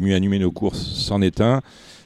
mieux 0.01 0.15
animer 0.15 0.39
nos 0.39 0.51
courses 0.51 0.83
s'en 0.83 1.21
est 1.21 1.41
un. 1.41 1.61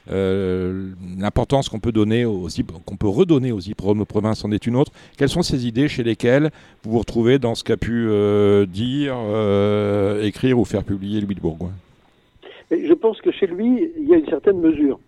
L'importance 0.07 1.69
qu'on 1.69 1.79
peut 1.79 1.93
donner 1.93 2.25
aussi, 2.25 2.65
qu'on 2.85 2.97
peut 2.97 3.07
redonner 3.07 3.53
aux 3.53 3.61
hippodromes 3.61 4.05
province 4.05 4.43
en 4.43 4.51
est 4.51 4.67
une 4.67 4.75
autre. 4.75 4.91
Quelles 5.17 5.29
sont 5.29 5.41
ces 5.41 5.65
idées 5.65 5.87
chez 5.87 6.03
lesquelles 6.03 6.51
vous 6.83 6.91
vous 6.91 6.99
retrouvez 6.99 7.39
dans 7.39 7.55
ce 7.55 7.63
qu'a 7.63 7.77
pu 7.77 8.09
dire, 8.67 9.15
écrire 10.21 10.59
ou 10.59 10.65
faire 10.65 10.83
publier 10.83 11.21
Louis 11.21 11.35
de 11.35 11.39
Bourgoin? 11.39 11.71
Je 12.81 12.93
pense 12.93 13.21
que 13.21 13.31
chez 13.31 13.47
lui, 13.47 13.91
il 13.97 14.07
y 14.07 14.13
a 14.13 14.17
une 14.17 14.27
certaine 14.27 14.59
mesure. 14.59 14.99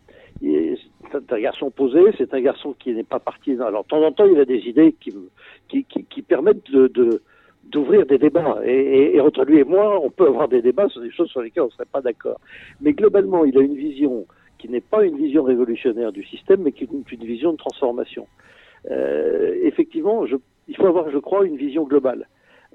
C'est 0.41 1.31
un 1.31 1.39
garçon 1.39 1.71
posé, 1.71 1.99
c'est 2.17 2.33
un 2.33 2.41
garçon 2.41 2.75
qui 2.77 2.93
n'est 2.93 3.03
pas 3.03 3.19
parti. 3.19 3.53
Alors, 3.53 3.83
de 3.83 3.87
temps 3.87 4.03
en 4.03 4.11
temps, 4.11 4.25
il 4.25 4.39
a 4.39 4.45
des 4.45 4.67
idées 4.67 4.93
qui, 4.99 6.21
permettent 6.21 6.69
d'ouvrir 7.65 8.05
des 8.05 8.17
débats. 8.17 8.59
Et, 8.65 9.19
entre 9.21 9.45
lui 9.45 9.59
et 9.59 9.63
moi, 9.63 9.99
on 10.03 10.09
peut 10.09 10.27
avoir 10.27 10.47
des 10.47 10.61
débats 10.61 10.89
sur 10.89 11.01
des 11.01 11.11
choses 11.11 11.29
sur 11.29 11.41
lesquelles 11.41 11.63
on 11.63 11.67
ne 11.67 11.71
serait 11.71 11.85
pas 11.91 12.01
d'accord. 12.01 12.39
Mais 12.81 12.93
globalement, 12.93 13.45
il 13.45 13.57
a 13.57 13.61
une 13.61 13.75
vision 13.75 14.25
qui 14.57 14.69
n'est 14.69 14.81
pas 14.81 15.05
une 15.05 15.17
vision 15.17 15.43
révolutionnaire 15.43 16.11
du 16.11 16.25
système, 16.25 16.63
mais 16.63 16.71
qui 16.71 16.83
est 16.83 16.89
une, 16.91 17.25
vision 17.25 17.53
de 17.53 17.57
transformation. 17.57 18.27
Euh, 18.91 19.55
effectivement, 19.63 20.25
il 20.67 20.75
faut 20.75 20.87
avoir, 20.87 21.09
je 21.11 21.17
crois, 21.17 21.45
une 21.45 21.57
vision 21.57 21.83
globale. 21.83 22.27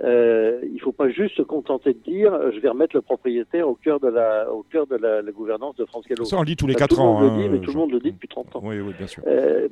Euh, 0.03 0.61
il 0.63 0.75
ne 0.75 0.79
faut 0.79 0.93
pas 0.93 1.11
juste 1.11 1.37
se 1.37 1.43
contenter 1.43 1.93
de 1.93 1.99
dire 1.99 2.33
euh, 2.33 2.51
je 2.55 2.61
vais 2.61 2.71
remettre 2.71 2.97
le 2.97 3.03
propriétaire 3.03 3.69
au 3.69 3.75
cœur 3.75 4.01
de 4.01 4.09
la, 4.09 4.51
au 4.51 4.63
cœur 4.63 4.87
de 4.87 4.97
la, 4.97 5.21
gouvernance 5.31 5.77
de 5.77 5.85
France 5.85 6.07
Gallo. 6.09 6.25
Ça, 6.25 6.37
on 6.37 6.41
le 6.41 6.47
dit 6.47 6.57
tous 6.57 6.67
les 6.67 6.75
4 6.75 6.99
ans. 6.99 7.19
Tout 7.19 7.25
le 7.25 7.29
monde 7.29 7.37
le 7.37 7.43
dit, 7.43 7.49
mais 7.51 7.59
tout 7.59 7.71
le 7.73 7.77
monde 7.77 7.93
le 7.93 8.01
dit 8.01 8.13
depuis 8.13 8.29
30 8.29 8.57
ans. 8.57 8.61
Oui, 8.63 8.81
oui, 8.81 8.95
bien 8.97 9.07
sûr. 9.07 9.23
Euh, 9.27 9.69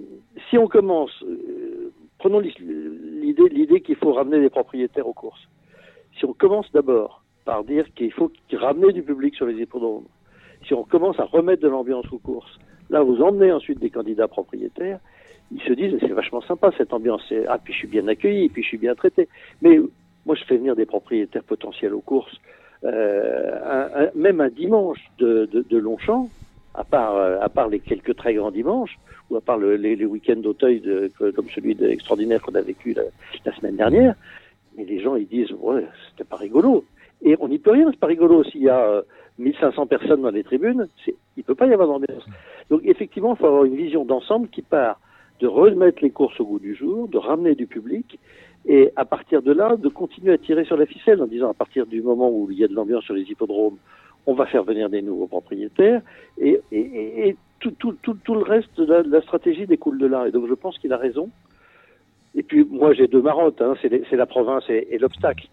si 0.50 0.58
on 0.58 0.66
commence, 0.66 1.10
euh, 1.22 1.92
prenons 2.18 2.40
l'idée, 2.40 3.48
l'idée 3.50 3.80
qu'il 3.80 3.96
faut 3.96 4.12
ramener 4.12 4.38
les 4.38 4.50
propriétaires 4.50 5.06
aux 5.06 5.14
courses. 5.14 5.48
Si 6.18 6.26
on 6.26 6.34
commence 6.34 6.70
d'abord 6.72 7.22
par 7.46 7.64
dire 7.64 7.86
qu'il 7.94 8.12
faut 8.12 8.30
ramener 8.52 8.92
du 8.92 9.02
public 9.02 9.34
sur 9.34 9.46
les 9.46 9.54
hippodromes, 9.62 10.04
si 10.66 10.74
on 10.74 10.84
commence 10.84 11.18
à 11.20 11.24
remettre 11.24 11.62
de 11.62 11.68
l'ambiance 11.68 12.06
aux 12.12 12.18
courses, 12.18 12.58
là 12.90 13.02
vous 13.02 13.22
emmenez 13.22 13.50
ensuite 13.50 13.78
des 13.78 13.90
candidats 13.90 14.28
propriétaires, 14.28 14.98
ils 15.50 15.62
se 15.62 15.72
disent 15.72 15.96
c'est 16.00 16.08
vachement 16.08 16.42
sympa 16.42 16.70
cette 16.76 16.92
ambiance, 16.92 17.22
ah 17.48 17.56
puis 17.62 17.72
je 17.72 17.78
suis 17.78 17.88
bien 17.88 18.06
accueilli, 18.08 18.50
puis 18.50 18.62
je 18.62 18.68
suis 18.68 18.78
bien 18.78 18.94
traité. 18.94 19.28
Mais 19.62 19.78
moi, 20.28 20.36
je 20.36 20.44
fais 20.44 20.58
venir 20.58 20.76
des 20.76 20.84
propriétaires 20.84 21.42
potentiels 21.42 21.94
aux 21.94 22.02
courses, 22.02 22.36
euh, 22.84 24.10
même 24.14 24.42
un 24.42 24.50
dimanche 24.50 24.98
de, 25.18 25.48
de, 25.50 25.78
Longchamp, 25.78 26.28
à 26.74 26.84
part, 26.84 27.16
euh, 27.16 27.38
à 27.40 27.48
part 27.48 27.68
les 27.68 27.80
quelques 27.80 28.14
très 28.14 28.34
grands 28.34 28.50
dimanches, 28.50 28.98
ou 29.30 29.36
à 29.36 29.40
part 29.40 29.56
les, 29.56 30.04
week-ends 30.04 30.36
d'Auteuil 30.36 30.82
comme 31.34 31.48
celui 31.48 31.82
extraordinaire 31.82 32.42
qu'on 32.42 32.54
a 32.56 32.60
vécu 32.60 32.94
la, 32.94 33.52
semaine 33.54 33.76
dernière, 33.76 34.14
mais 34.76 34.84
les 34.84 35.00
gens 35.00 35.16
ils 35.16 35.26
disent 35.26 35.52
ouais 35.52 35.86
c'était 36.10 36.28
pas 36.28 36.36
rigolo. 36.36 36.84
Et 37.22 37.34
on 37.40 37.48
n'y 37.48 37.58
peut 37.58 37.70
rien, 37.70 37.88
c'est 37.90 37.98
pas 37.98 38.06
rigolo 38.06 38.44
s'il 38.44 38.62
y 38.62 38.68
a 38.68 39.02
1500 39.38 39.82
euh, 39.82 39.86
personnes 39.86 40.22
dans 40.22 40.30
les 40.30 40.44
tribunes, 40.44 40.88
il 41.38 41.42
peut 41.42 41.54
pas 41.54 41.66
y 41.66 41.72
avoir 41.72 41.88
d'ambiance. 41.88 42.26
Donc 42.68 42.82
effectivement, 42.84 43.34
il 43.34 43.38
faut 43.38 43.46
avoir 43.46 43.64
une 43.64 43.76
vision 43.76 44.04
d'ensemble 44.04 44.48
qui 44.48 44.60
part 44.60 45.00
de 45.40 45.46
remettre 45.46 46.02
les 46.02 46.10
courses 46.10 46.38
au 46.38 46.44
goût 46.44 46.58
du 46.58 46.74
jour, 46.74 47.08
de 47.08 47.16
ramener 47.16 47.54
du 47.54 47.66
public 47.66 48.18
et 48.68 48.92
à 48.96 49.06
partir 49.06 49.40
de 49.42 49.50
là, 49.52 49.76
de 49.76 49.88
continuer 49.88 50.34
à 50.34 50.38
tirer 50.38 50.64
sur 50.64 50.76
la 50.76 50.84
ficelle 50.84 51.22
en 51.22 51.26
disant 51.26 51.50
à 51.50 51.54
partir 51.54 51.86
du 51.86 52.02
moment 52.02 52.30
où 52.30 52.50
il 52.50 52.58
y 52.58 52.64
a 52.64 52.68
de 52.68 52.74
l'ambiance 52.74 53.02
sur 53.04 53.14
les 53.14 53.22
hippodromes, 53.22 53.78
on 54.26 54.34
va 54.34 54.44
faire 54.44 54.62
venir 54.62 54.90
des 54.90 55.00
nouveaux 55.00 55.26
propriétaires 55.26 56.02
et, 56.38 56.60
et, 56.70 57.28
et 57.28 57.36
tout, 57.60 57.74
le 58.34 58.42
reste 58.42 58.78
de 58.78 59.10
la, 59.10 59.22
stratégie 59.22 59.66
découle 59.66 59.98
de 59.98 60.06
là. 60.06 60.28
Et 60.28 60.32
donc 60.32 60.46
je 60.48 60.54
pense 60.54 60.78
qu'il 60.78 60.92
a 60.92 60.98
raison. 60.98 61.30
Et 62.34 62.42
puis 62.42 62.62
moi 62.62 62.92
j'ai 62.92 63.08
deux 63.08 63.22
marottes, 63.22 63.62
hein, 63.62 63.74
c'est 63.80 64.16
la 64.16 64.26
province 64.26 64.64
et, 64.68 64.86
et 64.90 64.98
l'obstacle. 64.98 65.48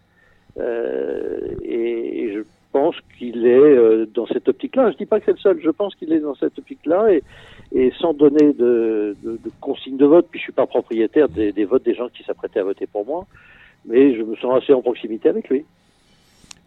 Euh, 0.58 1.56
et, 1.64 2.34
je 2.34 2.42
pense 2.76 2.96
qu'il 3.18 3.48
est 3.48 3.58
euh, 3.58 4.06
dans 4.14 4.28
cette 4.28 4.50
optique-là. 4.50 4.92
Je 4.92 4.98
dis 4.98 5.06
pas 5.06 5.20
que 5.20 5.26
c'est 5.28 5.32
le 5.32 5.38
seul, 5.38 5.62
je 5.64 5.70
pense 5.70 5.96
qu'il 5.96 6.12
est 6.12 6.20
dans 6.20 6.36
cette 6.36 6.60
optique-là 6.60 7.14
et, 7.14 7.24
et 7.72 7.94
sans 8.02 8.14
donner 8.14 8.52
de, 8.52 9.16
de, 9.24 9.32
de 9.46 9.52
consigne 9.62 9.96
de 9.96 10.06
vote, 10.06 10.28
puis 10.30 10.40
je 10.42 10.44
suis 10.44 10.52
pas 10.52 10.68
propriétaire 10.68 11.30
des, 11.30 11.54
des 11.54 11.64
votes 11.64 11.86
des 11.86 11.96
gens 11.96 12.10
qui 12.10 12.24
s'apprêtaient 12.24 12.60
à 12.60 12.66
voter 12.66 12.86
pour 12.86 13.06
moi, 13.06 13.26
mais 13.86 14.14
je 14.18 14.24
me 14.24 14.36
sens 14.36 14.62
assez 14.62 14.74
en 14.74 14.82
proximité 14.82 15.30
avec 15.30 15.48
lui. 15.48 15.64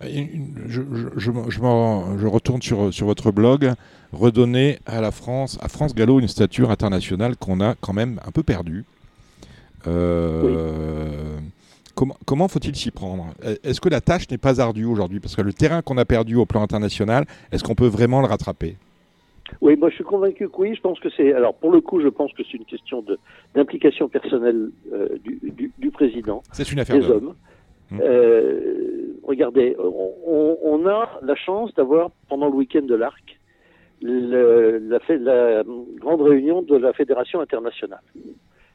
Je, 0.00 0.22
je, 0.66 0.80
je, 1.16 1.30
je, 1.48 2.26
retourne 2.26 2.62
sur, 2.62 2.94
sur 2.94 3.06
votre 3.06 3.30
blog, 3.30 3.72
redonner 4.12 4.78
à 4.86 5.02
la 5.02 5.10
France, 5.10 5.58
à 5.60 5.68
France 5.68 5.94
Gallo, 5.94 6.20
une 6.20 6.28
stature 6.28 6.70
internationale 6.70 7.36
qu'on 7.36 7.60
a 7.60 7.74
quand 7.74 7.92
même 7.92 8.18
un 8.26 8.30
peu 8.30 8.42
perdue. 8.42 8.84
Euh, 9.86 11.36
oui. 11.36 11.44
Comment, 11.98 12.16
comment 12.26 12.46
faut-il 12.46 12.76
s'y 12.76 12.92
prendre? 12.92 13.34
Est-ce 13.64 13.80
que 13.80 13.88
la 13.88 14.00
tâche 14.00 14.30
n'est 14.30 14.38
pas 14.38 14.60
ardue 14.60 14.84
aujourd'hui? 14.84 15.18
Parce 15.18 15.34
que 15.34 15.42
le 15.42 15.52
terrain 15.52 15.82
qu'on 15.82 15.98
a 15.98 16.04
perdu 16.04 16.36
au 16.36 16.46
plan 16.46 16.62
international, 16.62 17.24
est-ce 17.50 17.64
qu'on 17.64 17.74
peut 17.74 17.88
vraiment 17.88 18.20
le 18.20 18.28
rattraper? 18.28 18.76
Oui, 19.60 19.74
moi 19.74 19.90
je 19.90 19.96
suis 19.96 20.04
convaincu 20.04 20.48
que 20.48 20.56
oui. 20.58 20.76
Je 20.76 20.80
pense 20.80 21.00
que 21.00 21.08
c'est. 21.16 21.32
Alors 21.32 21.54
pour 21.54 21.72
le 21.72 21.80
coup, 21.80 22.00
je 22.00 22.06
pense 22.06 22.32
que 22.34 22.44
c'est 22.44 22.56
une 22.56 22.66
question 22.66 23.04
d'implication 23.56 24.08
personnelle 24.08 24.70
euh, 24.92 25.08
du, 25.24 25.40
du, 25.42 25.72
du, 25.76 25.90
président. 25.90 26.44
C'est 26.52 26.70
une 26.70 26.78
affaire 26.78 27.00
des 27.00 27.10
hommes. 27.10 27.34
Mmh. 27.90 27.98
Euh, 28.00 29.16
regardez, 29.24 29.74
on, 29.80 30.56
on, 30.62 30.86
a 30.86 31.18
la 31.22 31.34
chance 31.34 31.74
d'avoir 31.74 32.10
pendant 32.28 32.46
le 32.46 32.54
week-end 32.54 32.82
de 32.82 32.94
l'Arc 32.94 33.40
la, 34.02 34.98
la 35.08 35.64
grande 35.98 36.22
réunion 36.22 36.62
de 36.62 36.76
la 36.76 36.92
fédération 36.92 37.40
internationale. 37.40 38.02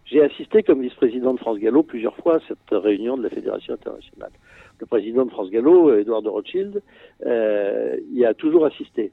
J'ai 0.06 0.22
assisté 0.22 0.64
comme 0.64 0.82
vice-président 0.82 1.34
de 1.34 1.40
France 1.40 1.60
Gallo 1.60 1.84
plusieurs 1.84 2.16
fois 2.18 2.36
à 2.36 2.40
cette 2.48 2.58
réunion 2.72 3.18
de 3.18 3.24
la 3.24 3.30
fédération 3.30 3.74
internationale. 3.74 4.32
Le 4.80 4.86
président 4.86 5.26
de 5.26 5.32
France 5.32 5.50
Gallo, 5.50 5.96
Edouard 5.96 6.22
de 6.22 6.30
Rothschild, 6.30 6.82
euh, 7.26 7.98
y 8.12 8.26
a 8.26 8.34
toujours 8.34 8.66
assisté 8.66 9.12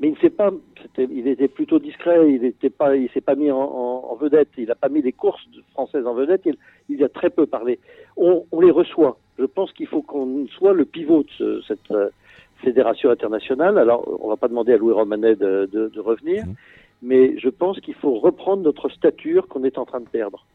mais 0.00 0.08
il 0.08 0.12
ne 0.12 0.18
s'est 0.18 0.30
pas, 0.30 0.50
il 0.96 1.26
était 1.26 1.48
plutôt 1.48 1.78
discret, 1.78 2.30
il 2.30 2.42
n'était 2.42 2.70
pas, 2.70 2.94
il 2.96 3.10
s'est 3.10 3.20
pas 3.20 3.34
mis 3.34 3.50
en, 3.50 4.14
vedette, 4.14 4.48
il 4.56 4.66
n'a 4.66 4.74
pas 4.76 4.88
mis 4.88 5.02
les 5.02 5.12
courses 5.12 5.42
françaises 5.72 6.06
en 6.06 6.14
vedette, 6.14 6.42
il, 6.44 6.56
il 6.88 7.02
a 7.02 7.08
très 7.08 7.30
peu 7.30 7.46
parlé. 7.46 7.80
On, 8.16 8.44
les 8.60 8.70
reçoit. 8.70 9.18
Je 9.38 9.44
pense 9.44 9.72
qu'il 9.72 9.88
faut 9.88 10.02
qu'on 10.02 10.46
soit 10.48 10.72
le 10.72 10.84
pivot 10.84 11.24
de 11.24 11.30
ce, 11.36 11.62
cette 11.66 11.90
euh, 11.90 12.10
fédération 12.62 13.10
internationale. 13.10 13.76
Alors, 13.78 14.04
on 14.22 14.28
va 14.28 14.36
pas 14.36 14.48
demander 14.48 14.72
à 14.72 14.76
Louis 14.76 14.92
Romanet 14.92 15.34
de, 15.34 15.68
de, 15.72 15.88
de 15.88 16.00
revenir, 16.00 16.44
mmh. 16.46 16.54
Mais 17.02 17.38
je 17.38 17.48
pense 17.48 17.80
qu'il 17.80 17.94
faut 17.94 18.18
reprendre 18.18 18.62
notre 18.62 18.88
stature 18.88 19.48
qu'on 19.48 19.64
est 19.64 19.78
en 19.78 19.84
train 19.84 20.00
de 20.00 20.08
perdre. 20.08 20.46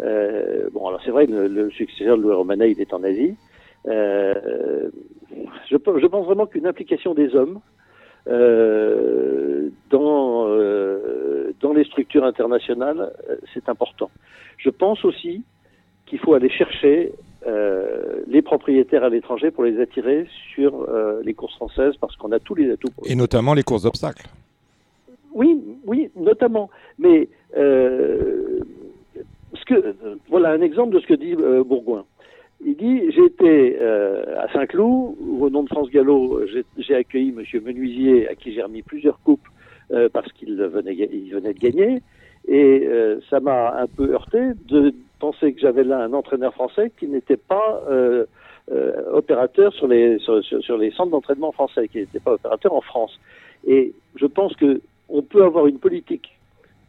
Euh, 0.00 0.68
bon, 0.72 0.88
alors 0.88 1.00
c'est 1.04 1.10
vrai, 1.10 1.26
le, 1.26 1.48
le, 1.48 1.70
successeur 1.70 2.16
de 2.16 2.22
Louis 2.22 2.34
Romanet, 2.34 2.72
il 2.72 2.80
est 2.80 2.94
en 2.94 3.02
Asie. 3.02 3.36
Euh, 3.86 4.90
je, 5.70 5.76
pense 5.76 6.24
vraiment 6.24 6.46
qu'une 6.46 6.66
implication 6.66 7.14
des 7.14 7.34
hommes, 7.34 7.60
euh, 8.28 9.68
dans, 9.90 10.46
euh, 10.48 11.52
dans 11.60 11.72
les 11.72 11.84
structures 11.84 12.24
internationales, 12.24 13.12
euh, 13.28 13.36
c'est 13.52 13.68
important. 13.68 14.10
Je 14.58 14.70
pense 14.70 15.04
aussi 15.04 15.42
qu'il 16.06 16.20
faut 16.20 16.34
aller 16.34 16.50
chercher 16.50 17.12
euh, 17.46 18.22
les 18.28 18.42
propriétaires 18.42 19.02
à 19.02 19.08
l'étranger 19.08 19.50
pour 19.50 19.64
les 19.64 19.80
attirer 19.80 20.26
sur 20.54 20.82
euh, 20.88 21.20
les 21.24 21.34
courses 21.34 21.54
françaises 21.54 21.94
parce 22.00 22.14
qu'on 22.16 22.30
a 22.30 22.38
tous 22.38 22.54
les 22.54 22.70
atouts. 22.70 22.88
Et 23.04 23.16
notamment 23.16 23.54
les 23.54 23.64
courses 23.64 23.82
d'obstacles. 23.82 24.26
Oui, 25.34 25.60
oui, 25.86 26.10
notamment. 26.16 26.70
Mais 26.98 27.28
euh, 27.56 28.60
ce 29.54 29.64
que, 29.64 29.94
voilà 30.28 30.50
un 30.50 30.60
exemple 30.60 30.94
de 30.94 31.00
ce 31.00 31.06
que 31.06 31.14
dit 31.14 31.34
Bourgoin. 31.34 32.04
Il 32.64 32.76
dit 32.76 33.10
été 33.24 33.76
euh, 33.80 34.38
à 34.38 34.52
Saint-Cloud, 34.52 35.16
au 35.40 35.50
nom 35.50 35.64
de 35.64 35.68
France 35.68 35.90
Gallo, 35.90 36.42
j'ai 36.78 36.94
accueilli 36.94 37.34
M. 37.36 37.62
Menuisier, 37.64 38.28
à 38.28 38.36
qui 38.36 38.52
j'ai 38.52 38.62
remis 38.62 38.82
plusieurs 38.82 39.20
coupes 39.20 39.48
euh, 39.90 40.08
parce 40.12 40.30
qu'il 40.32 40.54
venait, 40.56 40.94
de 40.94 41.58
gagner. 41.58 42.02
Et 42.46 42.86
euh, 42.86 43.20
ça 43.30 43.40
m'a 43.40 43.76
un 43.80 43.86
peu 43.88 44.12
heurté 44.12 44.38
de 44.68 44.94
penser 45.18 45.52
que 45.52 45.60
j'avais 45.60 45.84
là 45.84 46.02
un 46.02 46.12
entraîneur 46.12 46.54
français 46.54 46.92
qui 46.98 47.08
n'était 47.08 47.36
pas 47.36 47.82
euh, 47.90 48.26
euh, 48.70 49.10
opérateur 49.12 49.72
sur 49.74 49.88
les, 49.88 50.18
sur 50.18 50.78
les 50.78 50.90
centres 50.92 51.10
d'entraînement 51.10 51.52
français, 51.52 51.88
qui 51.88 51.98
n'était 51.98 52.20
pas 52.20 52.34
opérateur 52.34 52.74
en 52.74 52.80
France. 52.80 53.18
Et 53.66 53.92
je 54.16 54.26
pense 54.26 54.54
que 54.54 54.80
on 55.12 55.22
peut 55.22 55.44
avoir 55.44 55.66
une 55.66 55.78
politique 55.78 56.38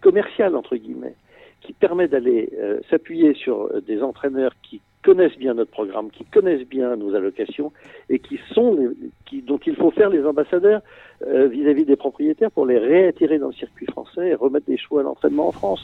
commerciale, 0.01 0.55
entre 0.55 0.75
guillemets, 0.75 1.15
qui 1.61 1.73
permet 1.73 2.07
d'aller 2.07 2.49
euh, 2.59 2.79
s'appuyer 2.89 3.33
sur 3.35 3.69
des 3.81 4.01
entraîneurs 4.01 4.53
qui 4.63 4.81
connaissent 5.03 5.37
bien 5.37 5.53
notre 5.53 5.71
programme, 5.71 6.09
qui 6.09 6.23
connaissent 6.25 6.67
bien 6.67 6.95
nos 6.95 7.13
allocations 7.13 7.71
et 8.09 8.19
qui 8.19 8.39
sont 8.53 8.75
les, 8.75 8.89
il 9.31 9.75
faut 9.75 9.91
faire 9.91 10.09
les 10.09 10.25
ambassadeurs 10.25 10.81
euh, 11.27 11.47
vis-à-vis 11.47 11.83
-vis 11.83 11.85
des 11.85 11.95
propriétaires 11.97 12.51
pour 12.51 12.65
les 12.65 12.79
réattirer 12.79 13.37
dans 13.37 13.47
le 13.47 13.53
circuit 13.53 13.85
français 13.85 14.29
et 14.29 14.35
remettre 14.35 14.65
des 14.65 14.77
choix 14.77 15.01
à 15.01 15.03
l'entraînement 15.03 15.47
en 15.49 15.51
France. 15.51 15.83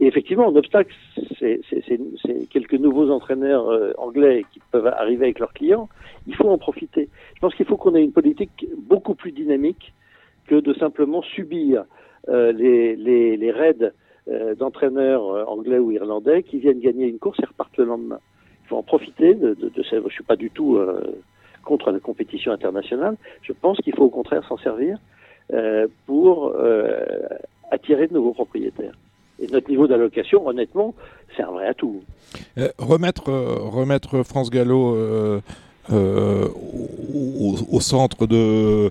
Et 0.00 0.06
effectivement, 0.06 0.48
un 0.48 0.56
obstacle, 0.56 0.94
c'est 1.38 1.60
quelques 2.50 2.74
nouveaux 2.74 3.10
entraîneurs 3.10 3.68
euh, 3.68 3.92
anglais 3.98 4.44
qui 4.52 4.60
peuvent 4.70 4.86
arriver 4.86 5.24
avec 5.24 5.38
leurs 5.40 5.52
clients. 5.52 5.88
Il 6.26 6.36
faut 6.36 6.50
en 6.50 6.58
profiter. 6.58 7.08
Je 7.34 7.40
pense 7.40 7.54
qu'il 7.54 7.66
faut 7.66 7.76
qu'on 7.76 7.94
ait 7.96 8.04
une 8.04 8.12
politique 8.12 8.66
beaucoup 8.76 9.14
plus 9.14 9.32
dynamique 9.32 9.92
que 10.48 10.56
de 10.60 10.74
simplement 10.74 11.22
subir 11.22 11.84
euh, 12.28 12.52
les, 12.52 13.52
raids 13.52 13.92
euh, 14.28 14.54
d'entraîneurs 14.54 15.26
euh, 15.28 15.44
anglais 15.44 15.78
ou 15.78 15.92
irlandais 15.92 16.42
qui 16.42 16.58
viennent 16.58 16.80
gagner 16.80 17.06
une 17.06 17.18
course 17.18 17.38
et 17.40 17.46
repartent 17.46 17.76
le 17.76 17.84
lendemain 17.84 18.18
faut 18.66 18.76
en 18.76 18.82
profiter 18.82 19.34
de, 19.34 19.54
de, 19.54 19.70
Je 19.76 20.08
suis 20.10 20.24
pas 20.24 20.36
du 20.36 20.50
tout 20.50 20.78
contre 21.64 21.90
la 21.90 22.00
compétition 22.00 22.52
internationale. 22.52 23.16
Je 23.40 23.54
pense 23.54 23.78
qu'il 23.78 23.94
faut 23.94 24.04
au 24.04 24.10
contraire 24.10 24.46
s'en 24.46 24.58
servir 24.58 24.98
pour 26.04 26.54
attirer 27.70 28.08
de 28.08 28.12
nouveaux 28.12 28.34
propriétaires. 28.34 28.92
Et 29.40 29.46
notre 29.46 29.70
niveau 29.70 29.86
d'allocation, 29.86 30.46
honnêtement, 30.46 30.94
c'est 31.34 31.44
un 31.44 31.50
vrai 31.50 31.68
atout. 31.68 32.02
Remettre, 32.76 33.30
remettre 33.30 34.22
France 34.22 34.50
Gallo 34.50 35.40
au, 35.90 37.80
centre 37.80 38.26
de. 38.26 38.90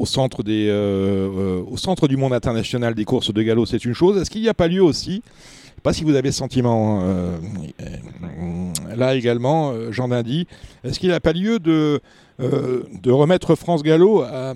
Au 0.00 0.06
centre, 0.06 0.42
des, 0.42 0.70
au 1.70 1.76
centre 1.76 2.08
du 2.08 2.16
monde 2.16 2.32
international 2.32 2.94
des 2.94 3.04
courses 3.04 3.32
de 3.32 3.42
galop, 3.42 3.66
c'est 3.66 3.84
une 3.84 3.94
chose. 3.94 4.20
Est-ce 4.20 4.30
qu'il 4.30 4.42
n'y 4.42 4.48
a 4.48 4.54
pas 4.54 4.68
lieu 4.68 4.82
aussi 4.82 5.22
pas 5.82 5.94
si 5.94 6.04
vous 6.04 6.14
avez 6.14 6.30
ce 6.30 6.36
sentiment 6.36 7.00
euh, 7.02 7.38
là 8.94 9.14
également, 9.14 9.72
Jean 9.90 10.08
Dindy. 10.08 10.46
Est-ce 10.84 10.98
qu'il 10.98 11.08
n'a 11.08 11.20
pas 11.20 11.32
lieu 11.32 11.58
de, 11.58 12.00
euh, 12.40 12.82
de 13.02 13.10
remettre 13.10 13.54
France 13.54 13.82
Gallo 13.82 14.20
à, 14.20 14.54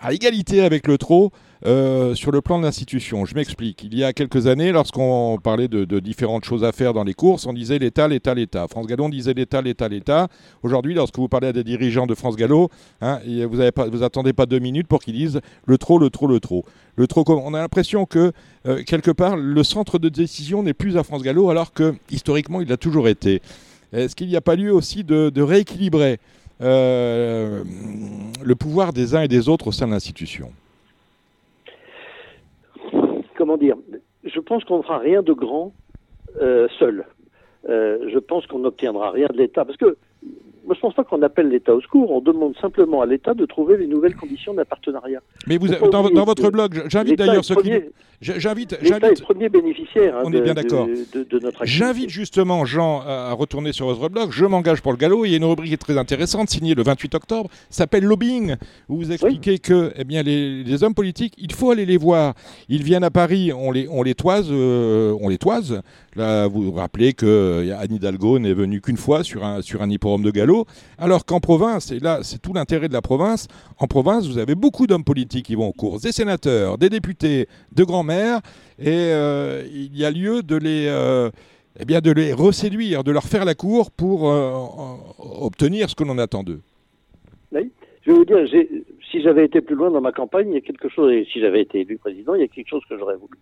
à 0.00 0.12
égalité 0.12 0.62
avec 0.62 0.86
le 0.86 0.98
trot 0.98 1.30
euh, 1.64 2.14
sur 2.14 2.32
le 2.32 2.40
plan 2.40 2.58
de 2.58 2.64
l'institution. 2.64 3.24
Je 3.24 3.34
m'explique. 3.34 3.84
Il 3.84 3.96
y 3.96 4.02
a 4.02 4.12
quelques 4.12 4.48
années, 4.48 4.72
lorsqu'on 4.72 5.38
parlait 5.42 5.68
de, 5.68 6.00
différentes 6.00 6.44
choses 6.44 6.64
à 6.64 6.72
faire 6.72 6.92
dans 6.92 7.04
les 7.04 7.14
courses, 7.14 7.46
on 7.46 7.52
disait 7.52 7.78
l'État, 7.78 8.08
l'État, 8.08 8.34
l'État. 8.34 8.66
France 8.68 8.86
Gallo, 8.86 9.04
on 9.04 9.08
disait 9.08 9.34
l'État, 9.34 9.62
l'État, 9.62 9.88
l'État. 9.88 10.28
Aujourd'hui, 10.62 10.94
lorsque 10.94 11.16
vous 11.16 11.28
parlez 11.28 11.48
à 11.48 11.52
des 11.52 11.62
dirigeants 11.62 12.06
de 12.06 12.14
France 12.14 12.36
Gallo, 12.36 12.68
hein, 13.00 13.20
vous 13.48 13.58
n'attendez 13.58 14.02
attendez 14.02 14.32
pas 14.32 14.46
deux 14.46 14.58
minutes 14.58 14.88
pour 14.88 15.00
qu'ils 15.00 15.14
disent 15.14 15.40
le 15.66 15.78
trop, 15.78 15.98
le 15.98 16.10
trop, 16.10 16.26
le 16.26 16.40
trop. 16.40 16.64
Le 16.96 17.06
trop, 17.06 17.24
on 17.28 17.54
a 17.54 17.60
l'impression 17.60 18.06
que 18.06 18.32
euh, 18.66 18.82
quelque 18.82 19.10
part, 19.10 19.36
le 19.36 19.62
centre 19.62 19.98
de 19.98 20.08
décision 20.08 20.62
n'est 20.62 20.74
plus 20.74 20.98
à 20.98 21.04
France 21.04 21.22
Gallo, 21.22 21.48
alors 21.48 21.72
que 21.72 21.94
historiquement, 22.10 22.60
il 22.60 22.68
l'a 22.68 22.76
toujours 22.76 23.08
été. 23.08 23.40
Est-ce 23.92 24.16
qu'il 24.16 24.28
n'y 24.28 24.36
a 24.36 24.40
pas 24.40 24.56
lieu 24.56 24.72
aussi 24.72 25.04
de, 25.04 25.40
rééquilibrer 25.40 26.18
euh, 26.60 27.62
le 28.42 28.54
pouvoir 28.56 28.92
des 28.92 29.14
uns 29.14 29.22
et 29.22 29.28
des 29.28 29.48
autres 29.48 29.68
au 29.68 29.72
sein 29.72 29.86
de 29.86 29.92
l'institution? 29.92 30.50
Comment 33.52 33.58
dire, 33.58 33.76
je 34.24 34.40
pense 34.40 34.64
qu'on 34.64 34.78
ne 34.78 34.82
fera 34.82 34.98
rien 34.98 35.22
de 35.22 35.32
grand 35.32 35.72
euh, 36.40 36.68
seul. 36.78 37.04
Euh, 37.68 38.08
je 38.12 38.18
pense 38.18 38.46
qu'on 38.46 38.60
n'obtiendra 38.60 39.10
rien 39.10 39.28
de 39.30 39.36
l'État. 39.36 39.64
Parce 39.64 39.76
que 39.76 39.96
moi, 40.64 40.74
je 40.74 40.78
ne 40.78 40.80
pense 40.80 40.94
pas 40.94 41.04
qu'on 41.04 41.22
appelle 41.22 41.48
l'État 41.48 41.74
au 41.74 41.80
secours. 41.80 42.10
On 42.10 42.20
demande 42.20 42.56
simplement 42.56 43.02
à 43.02 43.06
l'État 43.06 43.34
de 43.34 43.44
trouver 43.46 43.76
les 43.76 43.86
nouvelles 43.86 44.14
conditions 44.14 44.54
d'un 44.54 44.64
partenariat. 44.64 45.20
Mais 45.46 45.58
vous, 45.58 45.68
dans, 45.68 46.08
dans, 46.08 46.24
votre 46.24 46.50
blog, 46.50 46.84
j'invite 46.88 47.18
d'ailleurs 47.18 47.44
ceux 47.44 47.56
qui. 47.56 47.72
J'invite. 48.22 48.78
L'État 48.80 49.10
est 49.10 49.20
premier 49.20 49.48
bénéficiaire. 49.48 50.16
Hein, 50.16 50.22
on 50.24 50.32
est 50.32 50.40
bien 50.40 50.54
d'accord. 50.54 50.86
De, 50.86 51.24
de, 51.24 51.38
notre 51.40 51.64
J'invite 51.64 52.08
justement 52.08 52.64
Jean 52.64 53.00
à 53.00 53.32
retourner 53.32 53.72
sur 53.72 53.86
votre 53.86 54.08
blog. 54.08 54.30
Je 54.30 54.44
m'engage 54.44 54.80
pour 54.80 54.92
le 54.92 54.98
galop. 54.98 55.24
Il 55.24 55.32
y 55.32 55.34
a 55.34 55.38
une 55.38 55.44
rubrique 55.44 55.68
qui 55.68 55.74
est 55.74 55.76
très 55.76 55.98
intéressante, 55.98 56.48
signée 56.48 56.74
le 56.74 56.84
28 56.84 57.16
octobre. 57.16 57.50
S'appelle 57.68 58.04
Lobbying, 58.04 58.54
où 58.88 58.96
vous 58.98 59.10
expliquez 59.10 59.58
que, 59.58 59.92
eh 59.96 60.04
bien, 60.04 60.22
les, 60.22 60.84
hommes 60.84 60.94
politiques, 60.94 61.34
il 61.36 61.52
faut 61.52 61.72
aller 61.72 61.84
les 61.84 61.96
voir. 61.96 62.34
Ils 62.68 62.84
viennent 62.84 63.04
à 63.04 63.10
Paris, 63.10 63.52
on 63.52 63.72
les, 63.72 63.88
on 63.90 64.02
les 64.02 64.14
toise, 64.14 64.48
euh, 64.50 65.16
on 65.20 65.28
les 65.28 65.38
toise. 65.38 65.82
Là, 66.14 66.46
vous 66.46 66.62
vous 66.62 66.72
rappelez 66.72 67.14
que 67.14 67.26
euh, 67.26 67.78
Anne 67.78 67.94
Hidalgo 67.94 68.38
n'est 68.38 68.52
venue 68.52 68.80
qu'une 68.80 68.96
fois 68.96 69.24
sur 69.24 69.44
un 69.44 69.62
sur 69.62 69.82
un 69.82 69.90
hippodrome 69.90 70.22
de 70.22 70.30
galop, 70.30 70.66
alors 70.98 71.24
qu'en 71.24 71.40
province, 71.40 71.90
et 71.90 71.98
là, 71.98 72.20
c'est 72.22 72.40
tout 72.40 72.52
l'intérêt 72.52 72.88
de 72.88 72.92
la 72.92 73.02
province. 73.02 73.48
En 73.78 73.86
province, 73.86 74.26
vous 74.26 74.38
avez 74.38 74.54
beaucoup 74.54 74.86
d'hommes 74.86 75.04
politiques 75.04 75.46
qui 75.46 75.54
vont 75.54 75.68
aux 75.68 75.72
courses, 75.72 76.02
des 76.02 76.12
sénateurs, 76.12 76.78
des 76.78 76.90
députés, 76.90 77.48
de 77.74 77.84
grands 77.84 78.04
et 78.78 79.12
euh, 79.12 79.62
il 79.72 79.96
y 79.96 80.04
a 80.04 80.10
lieu 80.10 80.42
de 80.42 80.56
les, 80.56 80.86
euh, 80.88 81.30
eh 81.78 81.84
bien 81.84 82.00
de 82.00 82.10
les 82.10 82.32
reséduire, 82.32 83.04
de 83.04 83.12
leur 83.12 83.24
faire 83.24 83.44
la 83.44 83.54
cour 83.54 83.90
pour 83.90 84.30
euh, 84.30 84.52
obtenir 85.40 85.88
ce 85.88 85.94
que 85.94 86.04
l'on 86.04 86.18
attend 86.18 86.42
d'eux. 86.42 86.60
Je 88.04 88.10
vais 88.10 88.16
vous 88.16 88.24
dire, 88.24 88.38
si 89.10 89.22
j'avais 89.22 89.44
été 89.44 89.60
plus 89.60 89.76
loin 89.76 89.90
dans 89.90 90.00
ma 90.00 90.10
campagne, 90.10 90.48
il 90.48 90.54
y 90.54 90.56
a 90.56 90.60
quelque 90.60 90.88
chose, 90.88 91.12
et 91.12 91.24
si 91.32 91.38
j'avais 91.38 91.62
été 91.62 91.82
élu 91.82 91.98
président, 91.98 92.34
il 92.34 92.40
y 92.40 92.44
a 92.44 92.48
quelque 92.48 92.68
chose 92.68 92.82
que 92.88 92.98
j'aurais 92.98 93.14
voulu 93.14 93.38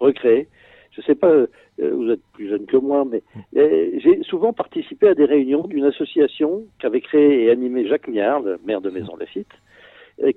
recréer. 0.00 0.48
Je 0.90 1.00
ne 1.00 1.06
sais 1.06 1.14
pas, 1.14 1.32
vous 1.78 2.10
êtes 2.10 2.22
plus 2.32 2.48
jeune 2.48 2.66
que 2.66 2.76
moi, 2.76 3.06
mais 3.08 3.22
j'ai 3.54 4.20
souvent 4.24 4.52
participé 4.52 5.06
à 5.06 5.14
des 5.14 5.26
réunions 5.26 5.64
d'une 5.68 5.84
association 5.84 6.64
qu'avait 6.80 7.02
créée 7.02 7.44
et 7.44 7.50
animée 7.50 7.86
Jacques 7.86 8.08
Miard, 8.08 8.42
maire 8.64 8.80
de 8.80 8.90
Maison 8.90 9.14
Lafitte, 9.14 9.52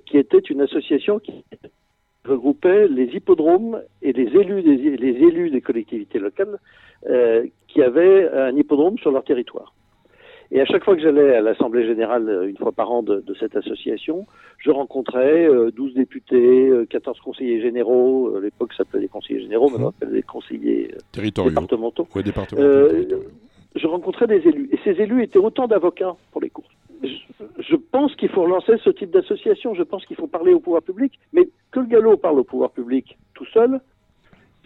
qui 0.06 0.18
était 0.18 0.38
une 0.38 0.60
association 0.60 1.18
qui 1.18 1.44
regroupait 2.24 2.88
les 2.88 3.04
hippodromes 3.14 3.80
et 4.02 4.12
les 4.12 4.28
élus 4.36 4.62
des, 4.62 4.96
les 4.96 5.26
élus 5.26 5.50
des 5.50 5.60
collectivités 5.60 6.18
locales 6.18 6.58
euh, 7.08 7.46
qui 7.68 7.82
avaient 7.82 8.30
un 8.30 8.56
hippodrome 8.56 8.98
sur 8.98 9.10
leur 9.10 9.24
territoire. 9.24 9.74
Et 10.50 10.60
à 10.60 10.66
chaque 10.66 10.84
fois 10.84 10.94
que 10.94 11.02
j'allais 11.02 11.34
à 11.34 11.40
l'Assemblée 11.40 11.86
générale 11.86 12.28
euh, 12.28 12.48
une 12.48 12.56
fois 12.56 12.72
par 12.72 12.90
an 12.90 13.02
de, 13.02 13.20
de 13.20 13.34
cette 13.34 13.56
association, 13.56 14.26
je 14.58 14.70
rencontrais 14.70 15.46
euh, 15.46 15.70
12 15.72 15.94
députés, 15.94 16.70
14 16.90 17.16
euh, 17.18 17.20
conseillers 17.24 17.60
généraux, 17.60 18.36
à 18.36 18.40
l'époque 18.40 18.72
ça 18.72 18.78
s'appelait 18.78 19.00
des 19.00 19.08
conseillers 19.08 19.40
généraux, 19.40 19.68
maintenant 19.68 19.90
ça 19.92 19.98
s'appelle 20.00 20.14
des 20.14 20.22
conseillers 20.22 20.94
départementaux. 21.12 22.06
Ouais, 22.14 22.22
départementaux 22.22 23.24
je 23.74 23.86
rencontrais 23.86 24.26
des 24.26 24.46
élus. 24.46 24.68
Et 24.72 24.78
ces 24.84 25.00
élus 25.02 25.22
étaient 25.24 25.38
autant 25.38 25.66
d'avocats 25.66 26.14
pour 26.30 26.40
les 26.40 26.50
courses 26.50 26.68
je 27.58 27.76
pense 27.76 28.14
qu'il 28.16 28.28
faut 28.28 28.42
relancer 28.42 28.76
ce 28.82 28.90
type 28.90 29.10
d'association. 29.10 29.74
Je 29.74 29.82
pense 29.82 30.04
qu'il 30.06 30.16
faut 30.16 30.26
parler 30.26 30.52
au 30.52 30.60
pouvoir 30.60 30.82
public. 30.82 31.18
Mais 31.32 31.48
que 31.70 31.80
le 31.80 31.86
galop 31.86 32.16
parle 32.16 32.38
au 32.38 32.44
pouvoir 32.44 32.70
public 32.70 33.16
tout 33.34 33.46
seul, 33.46 33.80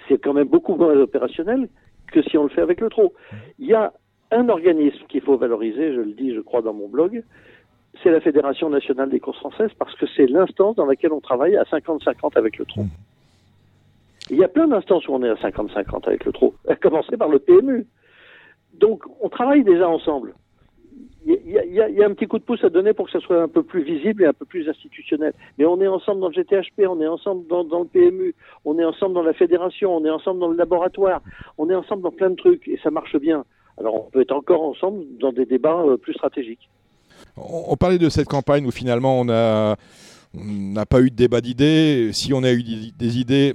c'est 0.08 0.18
quand 0.18 0.32
même 0.32 0.48
beaucoup 0.48 0.76
moins 0.76 0.96
opérationnel 0.96 1.68
que 2.12 2.22
si 2.22 2.38
on 2.38 2.44
le 2.44 2.48
fait 2.48 2.62
avec 2.62 2.80
le 2.80 2.88
trot. 2.88 3.12
Il 3.58 3.66
y 3.66 3.74
a 3.74 3.92
un 4.30 4.48
organisme 4.48 5.04
qu'il 5.08 5.20
faut 5.20 5.36
valoriser, 5.36 5.94
je 5.94 6.00
le 6.00 6.12
dis, 6.12 6.34
je 6.34 6.40
crois, 6.40 6.62
dans 6.62 6.74
mon 6.74 6.88
blog, 6.88 7.22
c'est 8.02 8.10
la 8.10 8.20
Fédération 8.20 8.70
nationale 8.70 9.10
des 9.10 9.20
courses 9.20 9.38
françaises, 9.38 9.70
parce 9.78 9.94
que 9.96 10.06
c'est 10.16 10.26
l'instance 10.26 10.76
dans 10.76 10.86
laquelle 10.86 11.12
on 11.12 11.20
travaille 11.20 11.56
à 11.56 11.64
50-50 11.64 12.36
avec 12.36 12.58
le 12.58 12.64
trot. 12.64 12.84
Il 14.30 14.36
y 14.36 14.44
a 14.44 14.48
plein 14.48 14.68
d'instances 14.68 15.08
où 15.08 15.12
on 15.12 15.22
est 15.22 15.28
à 15.28 15.34
50-50 15.34 16.06
avec 16.06 16.24
le 16.24 16.32
trot, 16.32 16.54
à 16.68 16.76
commencer 16.76 17.16
par 17.16 17.28
le 17.28 17.38
PMU. 17.38 17.86
Donc, 18.74 19.02
on 19.20 19.28
travaille 19.28 19.64
déjà 19.64 19.88
ensemble 19.88 20.34
il 21.86 21.94
y, 21.94 22.02
a 22.02 22.06
un 22.06 22.14
petit 22.14 22.26
coup 22.26 22.38
de 22.38 22.44
pouce 22.44 22.64
à 22.64 22.70
donner 22.70 22.92
pour 22.92 23.06
que 23.06 23.12
ça 23.12 23.20
soit 23.20 23.42
un 23.42 23.48
peu 23.48 23.62
plus 23.62 23.82
visible 23.82 24.22
et 24.22 24.26
un 24.26 24.32
peu 24.32 24.44
plus 24.44 24.68
institutionnel. 24.68 25.32
Mais 25.58 25.64
on 25.64 25.80
est 25.80 25.86
ensemble 25.86 26.20
dans 26.20 26.28
le 26.28 26.34
GTHP, 26.34 26.82
on 26.88 27.00
est 27.00 27.06
ensemble 27.06 27.46
dans, 27.46 27.62
le 27.62 27.84
PMU, 27.84 28.34
on 28.64 28.78
est 28.78 28.84
ensemble 28.84 29.14
dans 29.14 29.22
la 29.22 29.32
fédération, 29.32 29.94
on 29.94 30.04
est 30.04 30.10
ensemble 30.10 30.40
dans 30.40 30.48
le 30.48 30.56
laboratoire, 30.56 31.22
on 31.56 31.70
est 31.70 31.74
ensemble 31.74 32.02
dans 32.02 32.10
plein 32.10 32.30
de 32.30 32.36
trucs 32.36 32.66
et 32.66 32.78
ça 32.82 32.90
marche 32.90 33.16
bien. 33.16 33.44
Alors 33.78 34.06
on 34.06 34.10
peut 34.10 34.22
être 34.22 34.32
encore 34.32 34.62
ensemble 34.62 35.04
dans 35.20 35.32
des 35.32 35.46
débats 35.46 35.82
euh, 35.86 35.96
plus 35.96 36.14
stratégiques. 36.14 36.68
On, 37.36 37.76
parlait 37.76 37.98
de 37.98 38.08
cette 38.08 38.28
campagne 38.28 38.66
où 38.66 38.70
finalement 38.70 39.20
on 39.20 39.28
a 39.28 39.76
on 40.36 40.44
n'a 40.44 40.86
pas 40.86 41.00
eu 41.00 41.10
de 41.10 41.16
débat 41.16 41.40
d'idées. 41.40 42.10
Si 42.12 42.32
on 42.34 42.42
a 42.42 42.52
eu 42.52 42.62
des 42.62 43.18
idées, 43.18 43.54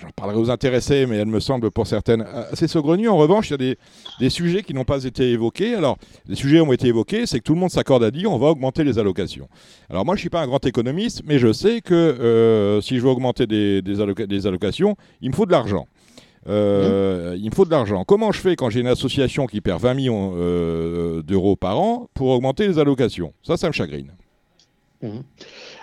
j'en 0.00 0.10
parlerai 0.14 0.38
aux 0.38 0.50
intéressés, 0.50 1.06
mais 1.06 1.16
elles 1.16 1.26
me 1.26 1.40
semblent 1.40 1.70
pour 1.70 1.86
certaines 1.86 2.22
assez 2.22 2.68
saugrenues. 2.68 3.08
En 3.08 3.16
revanche, 3.16 3.50
il 3.50 3.62
y 3.62 3.70
a 3.70 3.74
des, 4.20 4.30
sujets 4.30 4.62
qui 4.62 4.74
n'ont 4.74 4.84
pas 4.84 5.04
été 5.04 5.30
évoqués. 5.30 5.74
Alors, 5.74 5.98
les 6.26 6.36
sujets 6.36 6.60
ont 6.60 6.72
été 6.72 6.88
évoqués, 6.88 7.26
c'est 7.26 7.38
que 7.38 7.44
tout 7.44 7.54
le 7.54 7.60
monde 7.60 7.70
s'accorde 7.70 8.04
à 8.04 8.10
dire 8.10 8.30
on 8.30 8.38
va 8.38 8.48
augmenter 8.48 8.84
les 8.84 8.98
allocations. 8.98 9.48
Alors, 9.90 10.04
moi, 10.04 10.14
je 10.14 10.18
ne 10.18 10.22
suis 10.22 10.30
pas 10.30 10.40
un 10.40 10.46
grand 10.46 10.64
économiste, 10.64 11.22
mais 11.26 11.38
je 11.38 11.52
sais 11.52 11.80
que 11.80 11.94
euh, 11.94 12.80
si 12.80 12.96
je 12.96 13.02
veux 13.02 13.08
augmenter 13.08 13.46
des, 13.46 14.00
allocations, 14.46 14.96
il 15.20 15.30
me 15.30 15.34
faut 15.34 15.46
de 15.46 15.52
l'argent. 15.52 15.86
Euh, 16.48 17.36
il 17.38 17.50
me 17.50 17.54
faut 17.54 17.64
de 17.64 17.70
l'argent. 17.70 18.04
Comment 18.04 18.32
je 18.32 18.40
fais 18.40 18.56
quand 18.56 18.70
j'ai 18.70 18.80
une 18.80 18.86
association 18.86 19.46
qui 19.46 19.60
perd 19.60 19.82
20 19.82 19.94
millions 19.94 20.34
euh, 20.36 21.22
d'euros 21.22 21.56
par 21.56 21.78
an 21.80 22.08
pour 22.14 22.28
augmenter 22.28 22.68
les 22.68 22.78
allocations? 22.78 23.32
Ça, 23.42 23.56
ça 23.56 23.66
me 23.66 23.72
chagrine. 23.72 24.12
Mmh. 25.02 25.20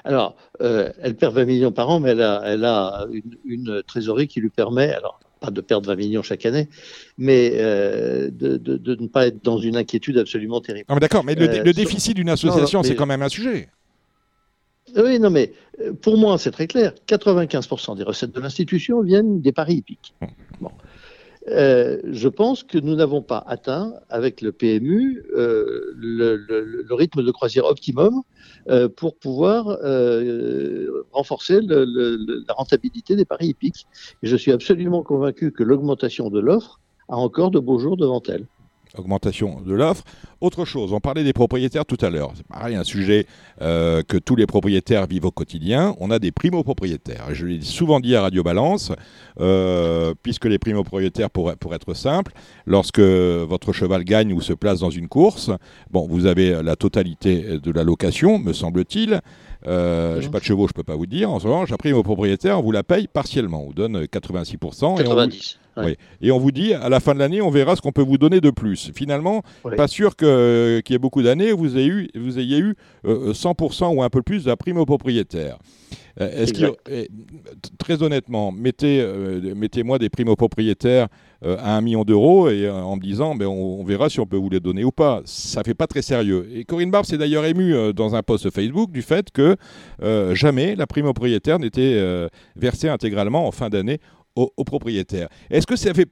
Alors, 0.03 0.35
euh, 0.61 0.91
elle 1.01 1.15
perd 1.15 1.35
20 1.35 1.45
millions 1.45 1.71
par 1.71 1.89
an, 1.89 1.99
mais 1.99 2.11
elle 2.11 2.21
a, 2.21 3.07
une, 3.45 3.81
trésorerie 3.87 4.27
qui 4.27 4.41
lui 4.41 4.49
permet, 4.49 4.91
alors 4.93 5.19
pas 5.39 5.51
de 5.51 5.61
perdre 5.61 5.87
20 5.87 5.95
millions 5.95 6.23
chaque 6.23 6.45
année, 6.45 6.69
mais 7.17 7.51
euh, 7.55 8.29
de, 8.31 8.95
ne 8.95 9.07
pas 9.07 9.27
être 9.27 9.43
dans 9.43 9.57
une 9.57 9.77
inquiétude 9.77 10.17
absolument 10.17 10.59
terrible. 10.61 10.85
Ah, 10.89 10.99
d'accord, 10.99 11.23
mais 11.23 11.35
le, 11.35 11.49
euh, 11.49 11.73
déficit 11.73 12.15
d'une 12.15 12.29
association, 12.29 12.83
c'est 12.83 12.95
quand 12.95 13.05
même 13.05 13.21
un 13.21 13.29
sujet. 13.29 13.69
Oui, 14.95 15.19
non, 15.19 15.29
mais 15.29 15.51
pour 16.01 16.17
moi, 16.17 16.37
c'est 16.37 16.51
très 16.51 16.67
clair. 16.67 16.93
95% 17.07 17.97
des 17.97 18.03
recettes 18.03 18.31
de 18.31 18.39
l'institution 18.39 19.01
viennent 19.01 19.41
des 19.41 19.51
paris 19.51 19.75
hippiques. 19.75 20.13
Bon. 20.61 20.71
Euh, 21.49 22.01
je 22.05 22.27
pense 22.27 22.63
que 22.63 22.79
nous 22.79 22.95
n'avons 22.95 23.21
pas 23.21 23.43
atteint 23.45 23.93
avec 24.09 24.41
le 24.41 24.51
PMU 24.51 25.23
euh, 25.35 25.93
le, 25.95 26.85
rythme 26.89 27.23
de 27.23 27.31
croisière 27.31 27.65
optimum 27.65 28.23
euh, 28.69 28.89
pour 28.89 29.15
pouvoir 29.17 29.65
renforcer 31.11 31.59
la 31.61 32.53
rentabilité 32.53 33.15
des 33.15 33.25
paris 33.25 33.47
hippiques. 33.47 33.85
Et 34.23 34.27
je 34.27 34.35
suis 34.35 34.51
absolument 34.51 35.03
convaincu 35.03 35.51
que 35.51 35.63
l'augmentation 35.63 36.29
de 36.29 36.39
l'offre 36.39 36.79
a 37.09 37.15
encore 37.15 37.51
de 37.51 37.59
beaux 37.59 37.77
jours 37.77 37.97
devant 37.97 38.23
elle 38.27 38.47
augmentation 38.97 39.61
de 39.61 39.73
l'offre. 39.73 40.03
Autre 40.41 40.65
chose, 40.65 40.93
on 40.93 40.99
parlait 40.99 41.23
des 41.23 41.33
propriétaires 41.33 41.85
tout 41.85 41.97
à 42.01 42.09
l'heure. 42.09 42.31
C'est 42.35 42.45
pareil, 42.47 42.75
un 42.75 42.83
sujet 42.83 43.25
euh, 43.61 44.03
que 44.03 44.17
tous 44.17 44.35
les 44.35 44.45
propriétaires 44.45 45.07
vivent 45.07 45.25
au 45.25 45.31
quotidien. 45.31 45.95
On 45.99 46.11
a 46.11 46.19
des 46.19 46.31
primo-propriétaires. 46.31 47.27
Je 47.33 47.45
l'ai 47.45 47.61
souvent 47.61 47.99
dit 47.99 48.15
à 48.15 48.21
Radio 48.21 48.43
Balance, 48.43 48.91
euh, 49.39 50.13
puisque 50.21 50.45
les 50.45 50.59
primo-propriétaires, 50.59 51.29
pour, 51.29 51.55
pour 51.55 51.73
être 51.73 51.93
simple, 51.93 52.33
lorsque 52.65 52.99
votre 52.99 53.73
cheval 53.73 54.03
gagne 54.03 54.33
ou 54.33 54.41
se 54.41 54.53
place 54.53 54.79
dans 54.79 54.89
une 54.89 55.07
course, 55.07 55.51
bon, 55.91 56.07
vous 56.07 56.25
avez 56.25 56.61
la 56.61 56.75
totalité 56.75 57.59
de 57.59 57.71
la 57.71 57.83
location, 57.83 58.39
me 58.39 58.53
semble-t-il. 58.53 59.21
Euh, 59.67 60.21
je 60.21 60.25
n'ai 60.25 60.31
pas 60.31 60.39
de 60.39 60.43
chevaux, 60.43 60.67
je 60.67 60.71
ne 60.71 60.75
peux 60.75 60.83
pas 60.83 60.95
vous 60.95 61.05
dire. 61.05 61.31
En 61.31 61.39
ce 61.39 61.47
moment, 61.47 61.65
j'ai 61.65 61.75
primo 61.77 62.03
propriétaire, 62.03 62.59
on 62.59 62.61
vous 62.61 62.71
la 62.71 62.83
paye 62.83 63.07
partiellement. 63.07 63.63
On 63.63 63.67
vous 63.67 63.73
donne 63.73 64.03
86%. 64.03 64.97
90. 64.97 64.97
Et 64.97 65.07
on 65.07 65.27
vous 65.27 65.64
dit, 66.51 66.73
à 66.73 66.89
la 66.89 66.99
fin 66.99 67.13
de 67.13 67.19
l'année, 67.19 67.41
on 67.41 67.49
verra 67.49 67.75
ce 67.75 67.81
qu'on 67.81 67.91
peut 67.91 68.01
vous 68.01 68.17
donner 68.17 68.41
de 68.41 68.49
plus. 68.49 68.91
Finalement, 68.95 69.43
pas 69.75 69.87
sûr 69.87 70.15
qu'il 70.15 70.27
y 70.27 70.93
ait 70.93 70.99
beaucoup 70.99 71.21
d'années, 71.21 71.51
vous 71.51 71.77
ayez 71.77 71.87
eu, 71.87 72.09
vous 72.15 72.39
ayez 72.39 72.59
eu 72.59 72.75
100% 73.05 73.83
euh, 73.83 73.87
ou 73.87 74.03
un 74.03 74.09
peu 74.09 74.21
plus 74.21 74.45
de 74.45 74.55
prime 74.55 74.77
au 74.77 74.85
propriétaire. 74.85 75.57
Est-ce 76.17 76.53
très 77.77 78.01
honnêtement, 78.01 78.53
mettez, 78.53 79.05
mettez-moi 79.53 79.99
des 79.99 80.09
primes 80.09 80.29
aux 80.29 80.37
propriétaires 80.37 81.09
à 81.43 81.75
un 81.75 81.81
million 81.81 82.05
d'euros 82.05 82.47
et 82.49 82.69
en 82.69 82.95
me 82.95 83.01
disant, 83.01 83.35
ben, 83.35 83.47
on, 83.47 83.83
verra 83.83 84.09
si 84.09 84.21
on 84.21 84.25
peut 84.25 84.37
vous 84.37 84.49
les 84.49 84.61
donner 84.61 84.85
ou 84.85 84.91
pas. 84.91 85.21
Ça 85.25 85.61
fait 85.63 85.73
pas 85.73 85.87
très 85.87 86.01
sérieux. 86.01 86.47
Et 86.53 86.63
Corinne 86.63 86.89
Barbe 86.89 87.05
s'est 87.05 87.17
d'ailleurs 87.17 87.43
émue 87.43 87.93
dans 87.93 88.15
un 88.15 88.23
post 88.23 88.49
Facebook 88.49 88.93
du 88.93 89.01
fait 89.01 89.29
que 89.29 89.57
jamais 90.33 90.77
la 90.77 90.87
prime 90.87 91.05
aux 91.05 91.13
propriétaires 91.13 91.59
n'était 91.59 92.01
versée 92.55 92.87
intégralement 92.87 93.45
en 93.45 93.51
fin 93.51 93.69
d'année 93.69 93.99
aux, 94.35 94.63
propriétaires. 94.63 95.29
Est-ce 95.49 95.65
que 95.65 95.75
ça 95.75 95.93
fait. 95.93 96.09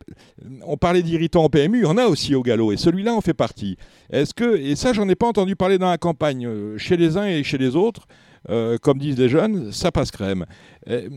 On 0.65 0.77
parlait 0.77 1.03
d'irritants 1.03 1.43
au 1.43 1.49
PMU, 1.49 1.79
il 1.79 1.83
y 1.83 1.85
en 1.85 1.97
a 1.97 2.05
aussi 2.05 2.35
au 2.35 2.41
galop, 2.41 2.71
et 2.71 2.77
celui-là 2.77 3.13
en 3.13 3.21
fait 3.21 3.33
partie. 3.33 3.77
Est-ce 4.11 4.33
que. 4.33 4.57
Et 4.57 4.75
ça, 4.75 4.93
j'en 4.93 5.07
ai 5.09 5.15
pas 5.15 5.27
entendu 5.27 5.55
parler 5.55 5.77
dans 5.77 5.89
la 5.89 5.97
campagne, 5.97 6.45
euh, 6.45 6.77
chez 6.77 6.97
les 6.97 7.17
uns 7.17 7.27
et 7.27 7.43
chez 7.43 7.57
les 7.57 7.75
autres. 7.75 8.07
Euh, 8.49 8.77
comme 8.77 8.97
disent 8.97 9.17
les 9.17 9.29
jeunes, 9.29 9.71
ça 9.71 9.89
passe 9.89 10.11
crème. 10.11 10.45
Euh, 10.89 11.07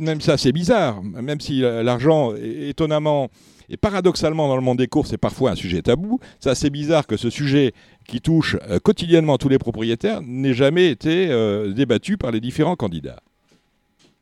même 0.00 0.20
ça, 0.22 0.38
c'est 0.38 0.52
bizarre. 0.52 1.02
Même 1.02 1.40
si 1.40 1.60
l'argent, 1.60 2.34
étonnamment 2.34 3.28
et 3.68 3.76
paradoxalement, 3.76 4.48
dans 4.48 4.56
le 4.56 4.62
monde 4.62 4.78
des 4.78 4.86
courses, 4.86 5.10
c'est 5.10 5.18
parfois 5.18 5.50
un 5.50 5.54
sujet 5.54 5.82
tabou. 5.82 6.20
C'est 6.40 6.48
assez 6.48 6.70
bizarre 6.70 7.06
que 7.06 7.18
ce 7.18 7.28
sujet 7.28 7.74
qui 8.08 8.22
touche 8.22 8.56
quotidiennement 8.82 9.36
tous 9.36 9.50
les 9.50 9.58
propriétaires 9.58 10.22
n'ait 10.22 10.54
jamais 10.54 10.88
été 10.88 11.26
débattu 11.74 12.16
par 12.16 12.30
les 12.30 12.40
différents 12.40 12.76
candidats. 12.76 13.20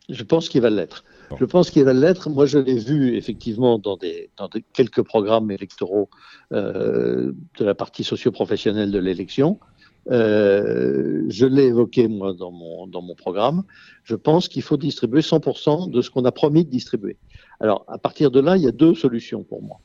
Je 0.09 0.23
pense 0.23 0.49
qu'il 0.49 0.61
va 0.61 0.71
l'être. 0.71 1.05
Je 1.39 1.45
pense 1.45 1.71
qu'il 1.71 1.85
va 1.85 1.93
l'être. 1.93 2.29
Moi, 2.29 2.47
je 2.47 2.59
l'ai 2.59 2.79
vu 2.79 3.17
effectivement 3.17 3.79
dans, 3.79 3.97
des, 3.97 4.31
dans 4.37 4.49
quelques 4.73 5.03
programmes 5.03 5.51
électoraux 5.51 6.11
euh, 6.53 7.33
de 7.59 7.65
la 7.65 7.75
partie 7.75 8.05
socio-professionnelle 8.05 8.91
de 8.91 8.99
l'élection. 8.99 9.59
Euh, 10.11 11.25
je 11.29 11.47
l'ai 11.47 11.65
évoqué 11.65 12.09
moi 12.09 12.35
dans 12.35 12.51
mon, 12.51 12.87
dans 12.87 13.01
mon 13.01 13.15
programme. 13.15 13.65
Je 14.03 14.15
pense 14.15 14.49
qu'il 14.49 14.63
faut 14.63 14.77
distribuer 14.77 15.21
100% 15.21 15.91
de 15.91 16.03
ce 16.03 16.11
qu'on 16.11 16.27
a 16.27 16.33
promis 16.33 16.65
de 16.65 16.71
distribuer. 16.71 17.17
Alors, 17.59 17.85
à 17.89 17.99
partir 17.99 18.31
de 18.31 18.41
là, 18.41 18.57
il 18.57 18.63
y 18.63 18.69
a 18.69 18.73
deux 18.73 18.95
solutions 18.95 19.43
pour 19.43 19.63
moi. 19.63 19.81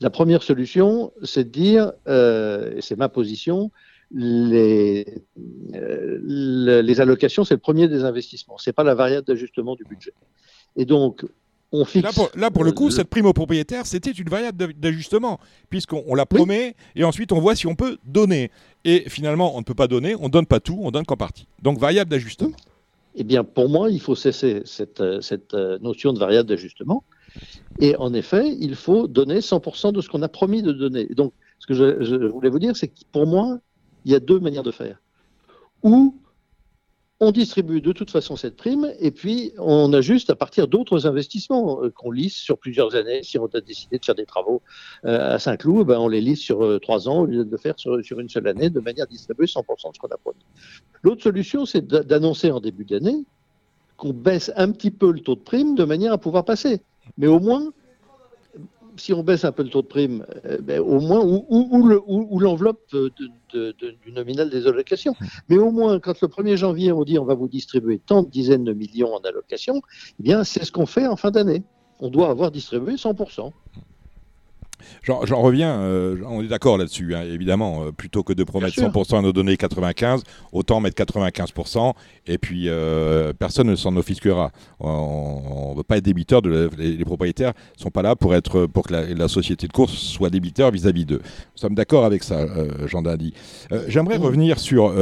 La 0.00 0.10
première 0.10 0.42
solution, 0.42 1.12
c'est 1.22 1.44
de 1.44 1.50
dire, 1.50 1.92
euh, 2.06 2.76
et 2.76 2.82
c'est 2.82 2.96
ma 2.96 3.08
position, 3.08 3.70
les, 4.12 5.06
euh, 5.74 6.82
les 6.82 7.00
allocations, 7.00 7.44
c'est 7.44 7.54
le 7.54 7.60
premier 7.60 7.88
des 7.88 8.04
investissements. 8.04 8.58
C'est 8.58 8.72
pas 8.72 8.84
la 8.84 8.94
variable 8.94 9.26
d'ajustement 9.26 9.74
du 9.74 9.84
budget. 9.84 10.12
Et 10.76 10.84
donc, 10.84 11.24
on 11.72 11.84
fixe. 11.84 12.16
Là, 12.36 12.50
pour, 12.50 12.64
le 12.64 12.72
coup, 12.72 12.90
cette 12.90 13.08
prime 13.08 13.26
aux 13.26 13.32
propriétaires, 13.32 13.86
c'était 13.86 14.12
une 14.12 14.28
variable 14.28 14.74
d'ajustement, 14.74 15.40
puisqu'on 15.70 16.14
la 16.14 16.26
promet 16.26 16.76
et 16.94 17.04
ensuite 17.04 17.32
on 17.32 17.40
voit 17.40 17.56
si 17.56 17.66
on 17.66 17.74
peut 17.74 17.98
donner. 18.04 18.50
Et 18.84 19.08
finalement, 19.08 19.56
on 19.56 19.60
ne 19.60 19.64
peut 19.64 19.74
pas 19.74 19.88
donner, 19.88 20.14
on 20.20 20.28
donne 20.28 20.46
pas 20.46 20.60
tout, 20.60 20.78
on 20.80 20.90
donne 20.90 21.04
qu'en 21.04 21.16
partie. 21.16 21.48
Donc, 21.62 21.78
variable 21.78 22.10
d'ajustement. 22.10 22.52
Eh 23.16 23.24
bien, 23.24 23.44
pour 23.44 23.68
moi, 23.68 23.90
il 23.90 24.00
faut 24.00 24.14
cesser 24.14 24.62
cette, 24.66 25.02
cette 25.22 25.54
euh, 25.54 25.78
notion 25.80 26.12
de 26.12 26.18
variable 26.18 26.48
d'ajustement. 26.48 27.02
Et 27.80 27.96
en 27.96 28.12
effet, 28.14 28.54
il 28.60 28.76
faut 28.76 29.08
donner 29.08 29.40
100% 29.40 29.92
de 29.92 30.00
ce 30.00 30.08
qu'on 30.08 30.22
a 30.22 30.28
promis 30.28 30.62
de 30.62 30.72
donner. 30.72 31.06
Donc, 31.06 31.32
ce 31.58 31.66
que 31.66 31.74
je, 31.74 32.04
je 32.04 32.26
voulais 32.26 32.50
vous 32.50 32.58
dire, 32.58 32.76
c'est 32.76 32.88
que 32.88 33.00
pour 33.12 33.26
moi, 33.26 33.58
il 34.06 34.12
y 34.12 34.14
a 34.14 34.20
deux 34.20 34.38
manières 34.38 34.62
de 34.62 34.70
faire. 34.70 35.02
Ou 35.82 36.14
on 37.18 37.32
distribue 37.32 37.80
de 37.80 37.92
toute 37.92 38.10
façon 38.10 38.36
cette 38.36 38.56
prime 38.56 38.92
et 39.00 39.10
puis 39.10 39.52
on 39.58 39.92
ajuste 39.92 40.30
à 40.30 40.36
partir 40.36 40.68
d'autres 40.68 41.06
investissements 41.06 41.82
euh, 41.82 41.90
qu'on 41.90 42.12
lisse 42.12 42.36
sur 42.36 42.56
plusieurs 42.58 42.94
années. 42.94 43.22
Si 43.22 43.38
on 43.38 43.46
a 43.46 43.60
décidé 43.60 43.98
de 43.98 44.04
faire 44.04 44.14
des 44.14 44.26
travaux 44.26 44.62
euh, 45.06 45.34
à 45.34 45.38
Saint-Cloud, 45.38 45.88
ben 45.88 45.98
on 45.98 46.08
les 46.08 46.20
lisse 46.20 46.40
sur 46.40 46.64
euh, 46.64 46.78
trois 46.78 47.08
ans 47.08 47.20
au 47.20 47.26
lieu 47.26 47.44
de 47.44 47.50
le 47.50 47.56
faire 47.56 47.74
sur, 47.78 47.98
une 47.98 48.28
seule 48.28 48.46
année 48.46 48.70
de 48.70 48.80
manière 48.80 49.04
à 49.04 49.06
distribuer 49.06 49.46
100% 49.46 49.58
de 49.58 49.94
ce 49.94 49.98
qu'on 49.98 50.08
a. 50.08 50.34
L'autre 51.02 51.22
solution, 51.22 51.66
c'est 51.66 51.84
d'annoncer 51.86 52.52
en 52.52 52.60
début 52.60 52.84
d'année 52.84 53.24
qu'on 53.96 54.12
baisse 54.12 54.52
un 54.56 54.70
petit 54.70 54.90
peu 54.90 55.10
le 55.10 55.20
taux 55.20 55.34
de 55.34 55.40
prime 55.40 55.74
de 55.74 55.84
manière 55.84 56.12
à 56.12 56.18
pouvoir 56.18 56.44
passer. 56.44 56.80
Mais 57.18 57.26
au 57.26 57.40
moins, 57.40 57.72
si 58.98 59.12
on 59.12 59.22
baisse 59.22 59.44
un 59.44 59.52
peu 59.52 59.62
le 59.62 59.68
taux 59.68 59.82
de 59.82 59.86
prime, 59.86 60.26
euh, 60.44 60.58
ben, 60.60 60.80
au 60.80 61.00
moins, 61.00 61.24
ou, 61.24 62.38
l'enveloppe 62.38 62.94
du 63.52 64.12
nominal 64.12 64.50
des 64.50 64.66
allocations. 64.66 65.14
Mais 65.48 65.58
au 65.58 65.70
moins, 65.70 65.98
quand 66.00 66.20
le 66.20 66.28
1er 66.28 66.56
janvier, 66.56 66.92
on 66.92 67.04
dit 67.04 67.18
on 67.18 67.24
va 67.24 67.34
vous 67.34 67.48
distribuer 67.48 67.98
tant 67.98 68.22
de 68.22 68.30
dizaines 68.30 68.64
de 68.64 68.72
millions 68.72 69.14
en 69.14 69.20
allocations, 69.20 69.80
eh 70.18 70.22
bien, 70.22 70.44
c'est 70.44 70.64
ce 70.64 70.72
qu'on 70.72 70.86
fait 70.86 71.06
en 71.06 71.16
fin 71.16 71.30
d'année. 71.30 71.62
On 72.00 72.10
doit 72.10 72.28
avoir 72.28 72.50
distribué 72.50 72.94
100%. 72.94 73.52
J'en 75.02 75.40
reviens, 75.40 75.80
euh, 75.80 76.16
on 76.26 76.42
est 76.42 76.48
d'accord 76.48 76.78
là-dessus, 76.78 77.14
hein, 77.14 77.22
évidemment. 77.22 77.84
Euh, 77.84 77.92
plutôt 77.92 78.22
que 78.22 78.32
de 78.32 78.44
promettre 78.44 78.76
100% 78.76 79.18
à 79.18 79.22
nos 79.22 79.32
données 79.32 79.56
95, 79.56 80.22
autant 80.52 80.80
mettre 80.80 81.02
95%, 81.02 81.94
et 82.26 82.38
puis 82.38 82.68
euh, 82.68 83.32
personne 83.32 83.68
ne 83.68 83.76
s'en 83.76 83.96
offusquera. 83.96 84.50
On 84.80 85.70
ne 85.72 85.76
veut 85.76 85.82
pas 85.82 85.98
être 85.98 86.04
débiteur, 86.04 86.42
de 86.42 86.70
les, 86.76 87.04
propriétaires 87.04 87.52
ne 87.76 87.82
sont 87.82 87.90
pas 87.90 88.02
là 88.02 88.16
pour, 88.16 88.34
être, 88.34 88.66
pour 88.66 88.84
que 88.84 88.94
la, 88.94 89.28
société 89.28 89.66
de 89.66 89.72
course 89.72 89.92
soit 89.92 90.30
débiteur 90.30 90.70
vis-à-vis 90.70 91.04
d'eux. 91.04 91.20
Nous 91.22 91.60
sommes 91.60 91.74
d'accord 91.74 92.04
avec 92.04 92.22
ça, 92.22 92.46
Jean 92.86 93.02
Dandy. 93.02 93.32
J'aimerais 93.88 94.16
revenir 94.16 94.58
sur 94.58 94.92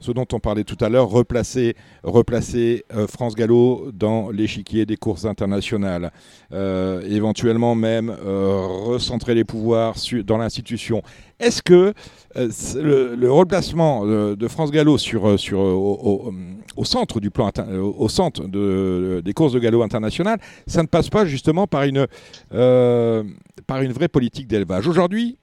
ce 0.00 0.12
dont 0.12 0.26
on 0.32 0.40
parlait 0.40 0.64
tout 0.64 0.76
à 0.80 0.88
l'heure, 0.88 1.08
replacer, 1.08 1.76
replacer 2.02 2.84
France 3.08 3.34
Gallo 3.34 3.90
dans 3.92 4.30
l'échiquier 4.30 4.84
des 4.84 4.96
courses 4.96 5.24
internationales, 5.24 6.12
éventuellement 6.52 7.74
même 7.74 8.14
recentrer 8.54 9.34
les 9.34 9.44
pouvoirs 9.44 9.94
dans 10.24 10.38
l'institution. 10.38 11.02
Est-ce 11.40 11.62
que 11.62 11.94
euh, 12.36 13.16
le, 13.16 13.30
replacement 13.30 14.06
de, 14.06 14.48
France 14.48 14.70
Gallo 14.70 14.98
sur, 14.98 15.28
euh, 15.28 15.36
sur, 15.36 15.58
au, 15.60 16.84
centre 16.84 17.20
du 17.20 17.30
plan, 17.30 17.50
au 17.80 18.08
centre 18.08 18.46
de, 18.46 19.22
des 19.24 19.32
courses 19.32 19.52
de 19.52 19.58
galop 19.58 19.82
internationales, 19.82 20.38
ça 20.66 20.82
ne 20.82 20.88
passe 20.88 21.08
pas 21.10 21.24
justement 21.24 21.66
par 21.66 21.84
une, 21.84 22.06
euh, 22.52 23.22
par 23.66 23.82
une 23.82 23.92
vraie 23.92 24.08
politique 24.08 24.48
d'élevage? 24.48 24.88
Aujourd'hui, 24.88 25.38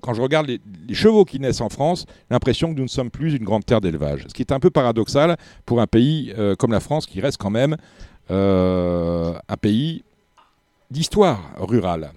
quand 0.00 0.14
je 0.14 0.22
regarde 0.22 0.46
les, 0.46 0.60
chevaux 0.94 1.24
qui 1.24 1.40
naissent 1.40 1.60
en 1.60 1.68
France, 1.68 2.06
l'impression 2.30 2.72
que 2.72 2.78
nous 2.78 2.84
ne 2.84 2.88
sommes 2.88 3.10
plus 3.10 3.34
une 3.34 3.44
grande 3.44 3.64
terre 3.64 3.80
d'élevage. 3.80 4.24
Ce 4.28 4.34
qui 4.34 4.42
est 4.42 4.52
un 4.52 4.60
peu 4.60 4.70
paradoxal 4.70 5.36
pour 5.66 5.80
un 5.80 5.86
pays 5.86 6.32
comme 6.58 6.72
la 6.72 6.80
France 6.80 7.06
qui 7.06 7.20
reste 7.20 7.38
quand 7.38 7.50
même 7.50 7.76
un 8.30 9.56
pays 9.60 10.04
d'histoire 10.90 11.40
rurale. 11.58 12.12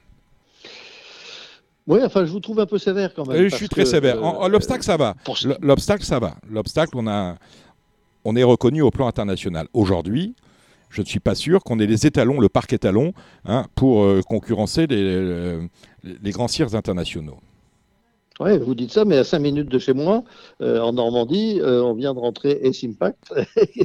Oui, 1.88 2.00
enfin, 2.04 2.26
je 2.26 2.32
vous 2.32 2.40
trouve 2.40 2.60
un 2.60 2.66
peu 2.66 2.78
sévère 2.78 3.14
quand 3.14 3.28
même. 3.28 3.50
je 3.50 3.56
suis 3.56 3.70
très 3.70 3.86
sévère. 3.86 4.24
Euh, 4.24 4.48
l'obstacle, 4.48 4.84
ça 4.84 4.98
va. 4.98 5.16
L'obstacle, 5.62 6.04
ça 6.04 6.20
va. 6.20 6.36
L'obstacle, 6.50 6.92
on, 6.96 7.08
a, 7.08 7.36
on 8.24 8.36
est 8.36 8.44
reconnu 8.44 8.82
au 8.82 8.92
plan 8.92 9.08
international. 9.08 9.68
Aujourd'hui, 9.74 10.36
je 10.90 11.02
ne 11.02 11.06
suis 11.06 11.20
pas 11.20 11.36
sûr 11.36 11.64
qu'on 11.64 11.80
ait 11.80 11.88
les 11.88 12.06
étalons, 12.06 12.40
le 12.40 12.50
parc 12.50 12.74
étalon, 12.74 13.14
hein, 13.46 13.66
pour 13.76 14.04
euh, 14.04 14.22
concurrencer 14.22 14.88
les, 14.88 15.60
les, 16.04 16.32
grands 16.32 16.48
cirques 16.48 16.76
internationaux. 16.76 17.38
Oui, 18.40 18.58
vous 18.60 18.76
dites 18.76 18.92
ça, 18.92 19.06
mais 19.06 19.18
à 19.18 19.24
5 19.24 19.40
minutes 19.40 19.70
de 19.70 19.80
chez 19.80 19.94
moi, 19.94 20.24
euh, 20.62 20.80
en 20.82 20.94
Normandie, 20.94 21.60
on 21.64 21.94
vient 21.94 22.14
de 22.14 22.20
rentrer 22.20 22.60
S 22.64 22.84
Impact, 22.84 23.34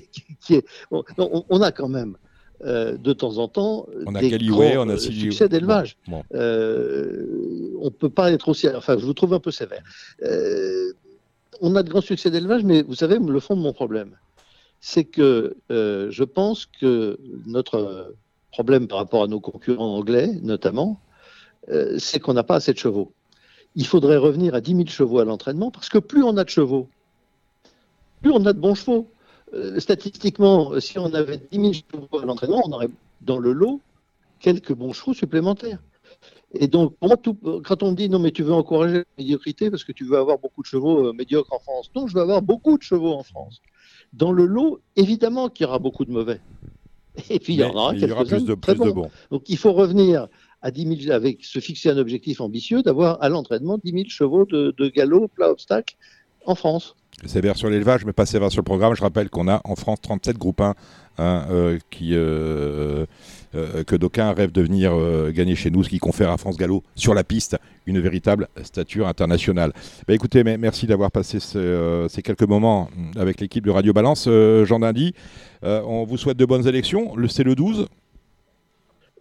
qui 0.41 0.55
est, 0.55 0.67
on, 0.91 1.63
a 1.63 1.73
quand 1.73 1.89
même 1.89 2.17
euh, 2.65 2.97
de 2.97 3.13
temps 3.13 3.37
en 3.37 3.49
temps 3.49 3.87
on 4.07 4.15
a 4.15 4.21
des 4.21 4.51
on 4.51 4.89
a 4.89 4.95
euh, 4.95 4.97
succès 4.97 5.47
d'élevage. 5.47 5.99
Euh, 6.35 7.27
on 7.81 7.85
ne 7.85 7.91
peut 7.91 8.09
pas 8.09 8.33
être 8.33 8.49
aussi... 8.49 8.67
Enfin, 8.69 8.97
je 8.99 9.05
vous 9.05 9.13
trouve 9.13 9.35
un 9.35 9.41
peu 9.41 9.51
sévère. 9.51 9.83
on 11.61 11.77
a 11.77 11.83
de 11.83 11.91
grands 11.91 12.01
succès 12.01 12.31
d'élevage, 12.31 12.65
mais 12.65 12.83
vous 12.83 12.95
savez, 12.95 13.19
le 13.19 13.41
fond 13.41 13.57
de 13.57 13.61
mon 13.61 13.75
problème, 13.75 14.13
c'est 14.81 15.05
que 15.05 15.57
je 15.69 16.25
pense 16.25 16.65
que 16.65 17.19
notre 17.47 18.15
problème 18.53 18.89
par 18.89 18.99
rapport 18.99 19.23
à 19.23 19.27
nos 19.27 19.41
concurrents 19.41 19.95
anglais, 19.95 20.31
notamment, 20.43 20.99
c'est 21.99 22.21
qu'on 22.21 22.33
n'a 22.33 22.43
pas 22.43 22.57
assez 22.57 22.73
de 22.73 22.79
chevaux. 22.79 23.13
Il 23.75 23.87
faudrait 23.87 24.17
revenir 24.17 24.55
à 24.55 24.63
10 24.63 24.77
000 24.77 24.87
chevaux 24.87 25.19
à 25.19 25.27
l'entraînement, 25.27 25.71
parce 25.71 25.91
que 25.91 25.99
plus 25.99 26.23
on 26.23 26.39
a 26.39 26.45
de 26.45 26.49
chevaux, 26.49 26.89
plus 28.23 28.31
on 28.31 28.47
a 28.47 28.55
de 28.55 28.59
bons 28.59 28.75
chevaux. 28.75 29.07
Euh, 29.55 29.79
statistiquement, 29.79 30.79
si 30.81 30.99
on 30.99 31.13
avait 31.15 31.39
10 31.39 31.61
000 31.61 31.73
chevaux 31.73 32.21
à 32.21 32.25
l'entraînement, 32.25 32.63
on 32.65 32.73
aurait 32.73 32.89
dans 33.21 33.39
le 33.39 33.53
lot 33.53 33.81
quelques 34.41 34.73
bons 34.73 34.93
chevaux 34.93 35.15
supplémentaires. 35.15 35.79
Et 36.53 36.69
donc, 36.69 36.95
quand 37.65 37.83
on 37.83 37.91
me 37.91 37.97
dit 37.97 38.09
non, 38.09 38.19
mais 38.19 38.31
tu 38.31 38.43
veux 38.43 38.53
encourager 38.53 38.99
la 38.99 39.05
médiocrité 39.19 39.71
parce 39.71 39.85
que 39.85 39.93
tu 39.93 40.05
veux 40.05 40.17
avoir 40.17 40.39
beaucoup 40.39 40.63
de 40.63 40.67
chevaux 40.67 41.09
euh, 41.09 41.13
médiocres 41.13 41.53
en 41.53 41.59
France, 41.59 41.91
non, 41.95 42.07
je 42.07 42.15
veux 42.15 42.23
avoir 42.23 42.43
beaucoup 42.43 42.79
de 42.79 42.83
chevaux 42.83 43.13
en 43.13 43.23
France. 43.23 43.61
Dans 44.13 44.33
le 44.33 44.47
lot, 44.47 44.81
évidemment 44.95 45.49
qu'il 45.49 45.67
y 45.67 45.69
aura 45.69 45.79
beaucoup 45.79 46.05
de 46.05 46.13
mauvais. 46.13 46.41
Et 47.31 47.39
puis 47.39 47.55
il 47.55 47.61
y 47.61 47.65
en 47.65 47.71
aura 47.71 47.95
quelques-uns 47.95 48.41
de, 48.41 48.55
très 48.55 48.75
bons. 48.75 49.11
Donc 49.31 49.49
il 49.49 49.59
faut 49.59 49.73
revenir 49.73 50.29
à 50.63 50.71
10 50.71 51.05
000, 51.05 51.13
avec 51.15 51.45
se 51.45 51.59
fixer 51.59 51.91
un 51.91 51.99
objectif 51.99 52.41
ambitieux 52.41 52.83
d'avoir 52.83 53.23
à 53.23 53.29
l'entraînement 53.29 53.79
10 53.83 53.91
000 53.91 54.05
chevaux 54.09 54.45
de, 54.47 54.75
de 54.77 54.89
galop, 54.89 55.29
plat 55.29 55.51
obstacle 55.51 55.97
en 56.45 56.55
France. 56.55 56.97
Sévère 57.25 57.57
sur 57.57 57.71
l'élevage, 57.71 58.05
mais 58.05 58.13
pas 58.13 58.27
sévère 58.27 58.53
sur 58.53 58.61
le 58.61 58.65
programme. 58.65 58.95
Je 58.95 59.01
rappelle 59.01 59.31
qu'on 59.31 59.49
a 59.49 59.63
en 59.65 59.75
France 59.75 60.01
37 60.03 60.37
groupes 60.37 60.61
1 60.61 60.75
hein, 61.19 61.47
euh, 61.51 61.79
qui, 61.91 62.11
euh, 62.13 63.07
que 63.87 63.97
d'aucuns 63.97 64.33
rêvent 64.33 64.53
de 64.53 64.61
venir 64.61 64.93
gagner 65.33 65.55
chez 65.55 65.71
nous, 65.71 65.83
ce 65.83 65.89
qui 65.89 65.99
confère 65.99 66.31
à 66.31 66.37
France 66.37 66.59
Gallo 66.59 66.83
sur 66.95 67.15
la 67.15 67.25
piste 67.25 67.57
une 67.87 68.01
véritable 68.01 68.49
stature 68.63 69.09
internationale. 69.09 69.73
Bah, 70.07 70.13
écoutez, 70.13 70.45
merci 70.45 70.87
d'avoir 70.87 71.11
passé 71.11 71.41
ces 71.41 72.23
quelques 72.23 72.43
moments 72.43 72.91
avec 73.17 73.41
l'équipe 73.41 73.65
de 73.65 73.71
Radio 73.71 73.95
Balance. 73.95 74.29
Jean 74.65 74.81
Dindy, 74.81 75.15
on 75.63 76.05
vous 76.05 76.19
souhaite 76.19 76.37
de 76.37 76.45
bonnes 76.45 76.69
élections. 76.69 77.15
C'est 77.29 77.45
le 77.45 77.55
12 77.55 77.89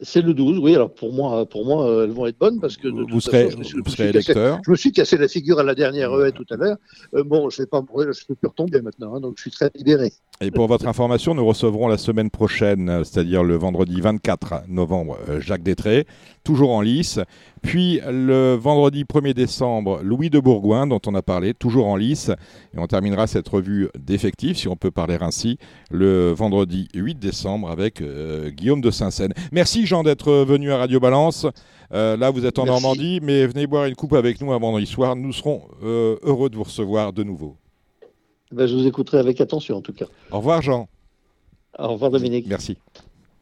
c'est 0.02 0.22
le 0.22 0.34
12, 0.34 0.60
oui. 0.60 0.76
Alors 0.76 0.94
pour 0.94 1.14
moi, 1.14 1.46
pour 1.46 1.66
moi, 1.66 1.90
euh, 1.90 2.04
elles 2.04 2.12
vont 2.12 2.26
être 2.26 2.38
bonnes 2.38 2.60
parce 2.60 2.76
que 2.76 2.88
vous 2.88 3.22
serez, 3.22 3.50
je, 3.62 4.04
électeur. 4.04 4.60
je 4.66 4.72
me 4.72 4.76
suis 4.76 4.92
cassé 4.92 5.18
la 5.18 5.28
figure 5.28 5.60
à 5.60 5.64
la 5.64 5.74
dernière 5.76 6.12
haie 6.22 6.32
tout 6.32 6.46
à 6.50 6.58
l'heure. 6.58 6.78
Euh, 7.14 7.24
bon, 7.24 7.50
je 7.50 7.62
ne 7.62 7.66
peux 7.66 8.36
plus 8.36 8.48
retomber 8.48 8.82
maintenant, 8.82 9.16
hein, 9.16 9.22
donc 9.22 9.36
je 9.38 9.44
suis 9.44 9.52
très 9.52 9.72
libéré. 9.76 10.12
Et 10.42 10.52
pour 10.52 10.68
votre 10.68 10.88
information, 10.88 11.34
nous 11.34 11.46
recevrons 11.46 11.88
la 11.88 11.98
semaine 11.98 12.30
prochaine, 12.30 13.04
c'est-à-dire 13.06 13.44
le 13.44 13.56
vendredi 13.56 14.02
24 14.02 14.64
novembre, 14.68 15.18
euh, 15.30 15.40
Jacques 15.40 15.64
Détré, 15.64 16.06
toujours 16.46 16.72
en 16.72 16.80
lice. 16.82 17.20
Puis 17.62 18.00
le 18.08 18.54
vendredi 18.54 19.04
1er 19.04 19.34
décembre, 19.34 20.00
Louis 20.04 20.30
de 20.30 20.40
Bourgoin, 20.40 20.88
dont 20.88 21.02
on 21.08 21.16
a 21.16 21.22
parlé, 21.22 21.54
toujours 21.54 21.88
en 21.88 21.98
lice. 21.98 22.30
Et 22.74 22.80
on 22.80 22.88
terminera 22.88 23.28
cette 23.28 23.50
revue 23.50 23.90
d'effectifs, 24.00 24.58
si 24.58 24.68
on 24.70 24.78
peut 24.78 24.92
parler 24.92 25.18
ainsi, 25.20 25.58
le 25.92 26.32
vendredi 26.32 26.88
8 26.94 27.20
décembre 27.20 27.70
avec 27.70 28.02
euh, 28.02 28.50
Guillaume 28.52 28.82
de 28.82 28.92
Saint-Seine. 28.92 29.34
Merci 29.52 29.86
Jean 29.86 30.04
d'être 30.04 30.32
venu 30.46 30.72
à 30.72 30.78
Radio 30.78 31.00
Balance. 31.00 31.48
Euh, 31.92 32.16
là, 32.16 32.30
vous 32.30 32.46
êtes 32.46 32.60
en 32.60 32.66
Normandie, 32.66 33.20
mais 33.22 33.46
venez 33.48 33.68
boire 33.68 33.86
une 33.86 33.96
coupe 33.96 34.14
avec 34.14 34.40
nous 34.40 34.54
un 34.54 34.60
vendredi 34.60 34.86
soir. 34.86 35.16
Nous 35.16 35.34
serons 35.34 35.64
heureux 35.82 36.50
de 36.50 36.56
vous 36.56 36.64
recevoir 36.64 37.12
de 37.12 37.24
nouveau. 37.24 37.58
Ben, 38.52 38.68
je 38.68 38.76
vous 38.76 38.86
écouterai 38.86 39.18
avec 39.18 39.42
attention 39.42 39.78
en 39.78 39.82
tout 39.82 39.94
cas. 39.94 40.06
Au 40.32 40.38
revoir 40.38 40.62
Jean. 40.62 40.88
Au 41.78 41.94
revoir 41.94 42.12
Dominique. 42.12 42.46
Merci. 42.48 42.78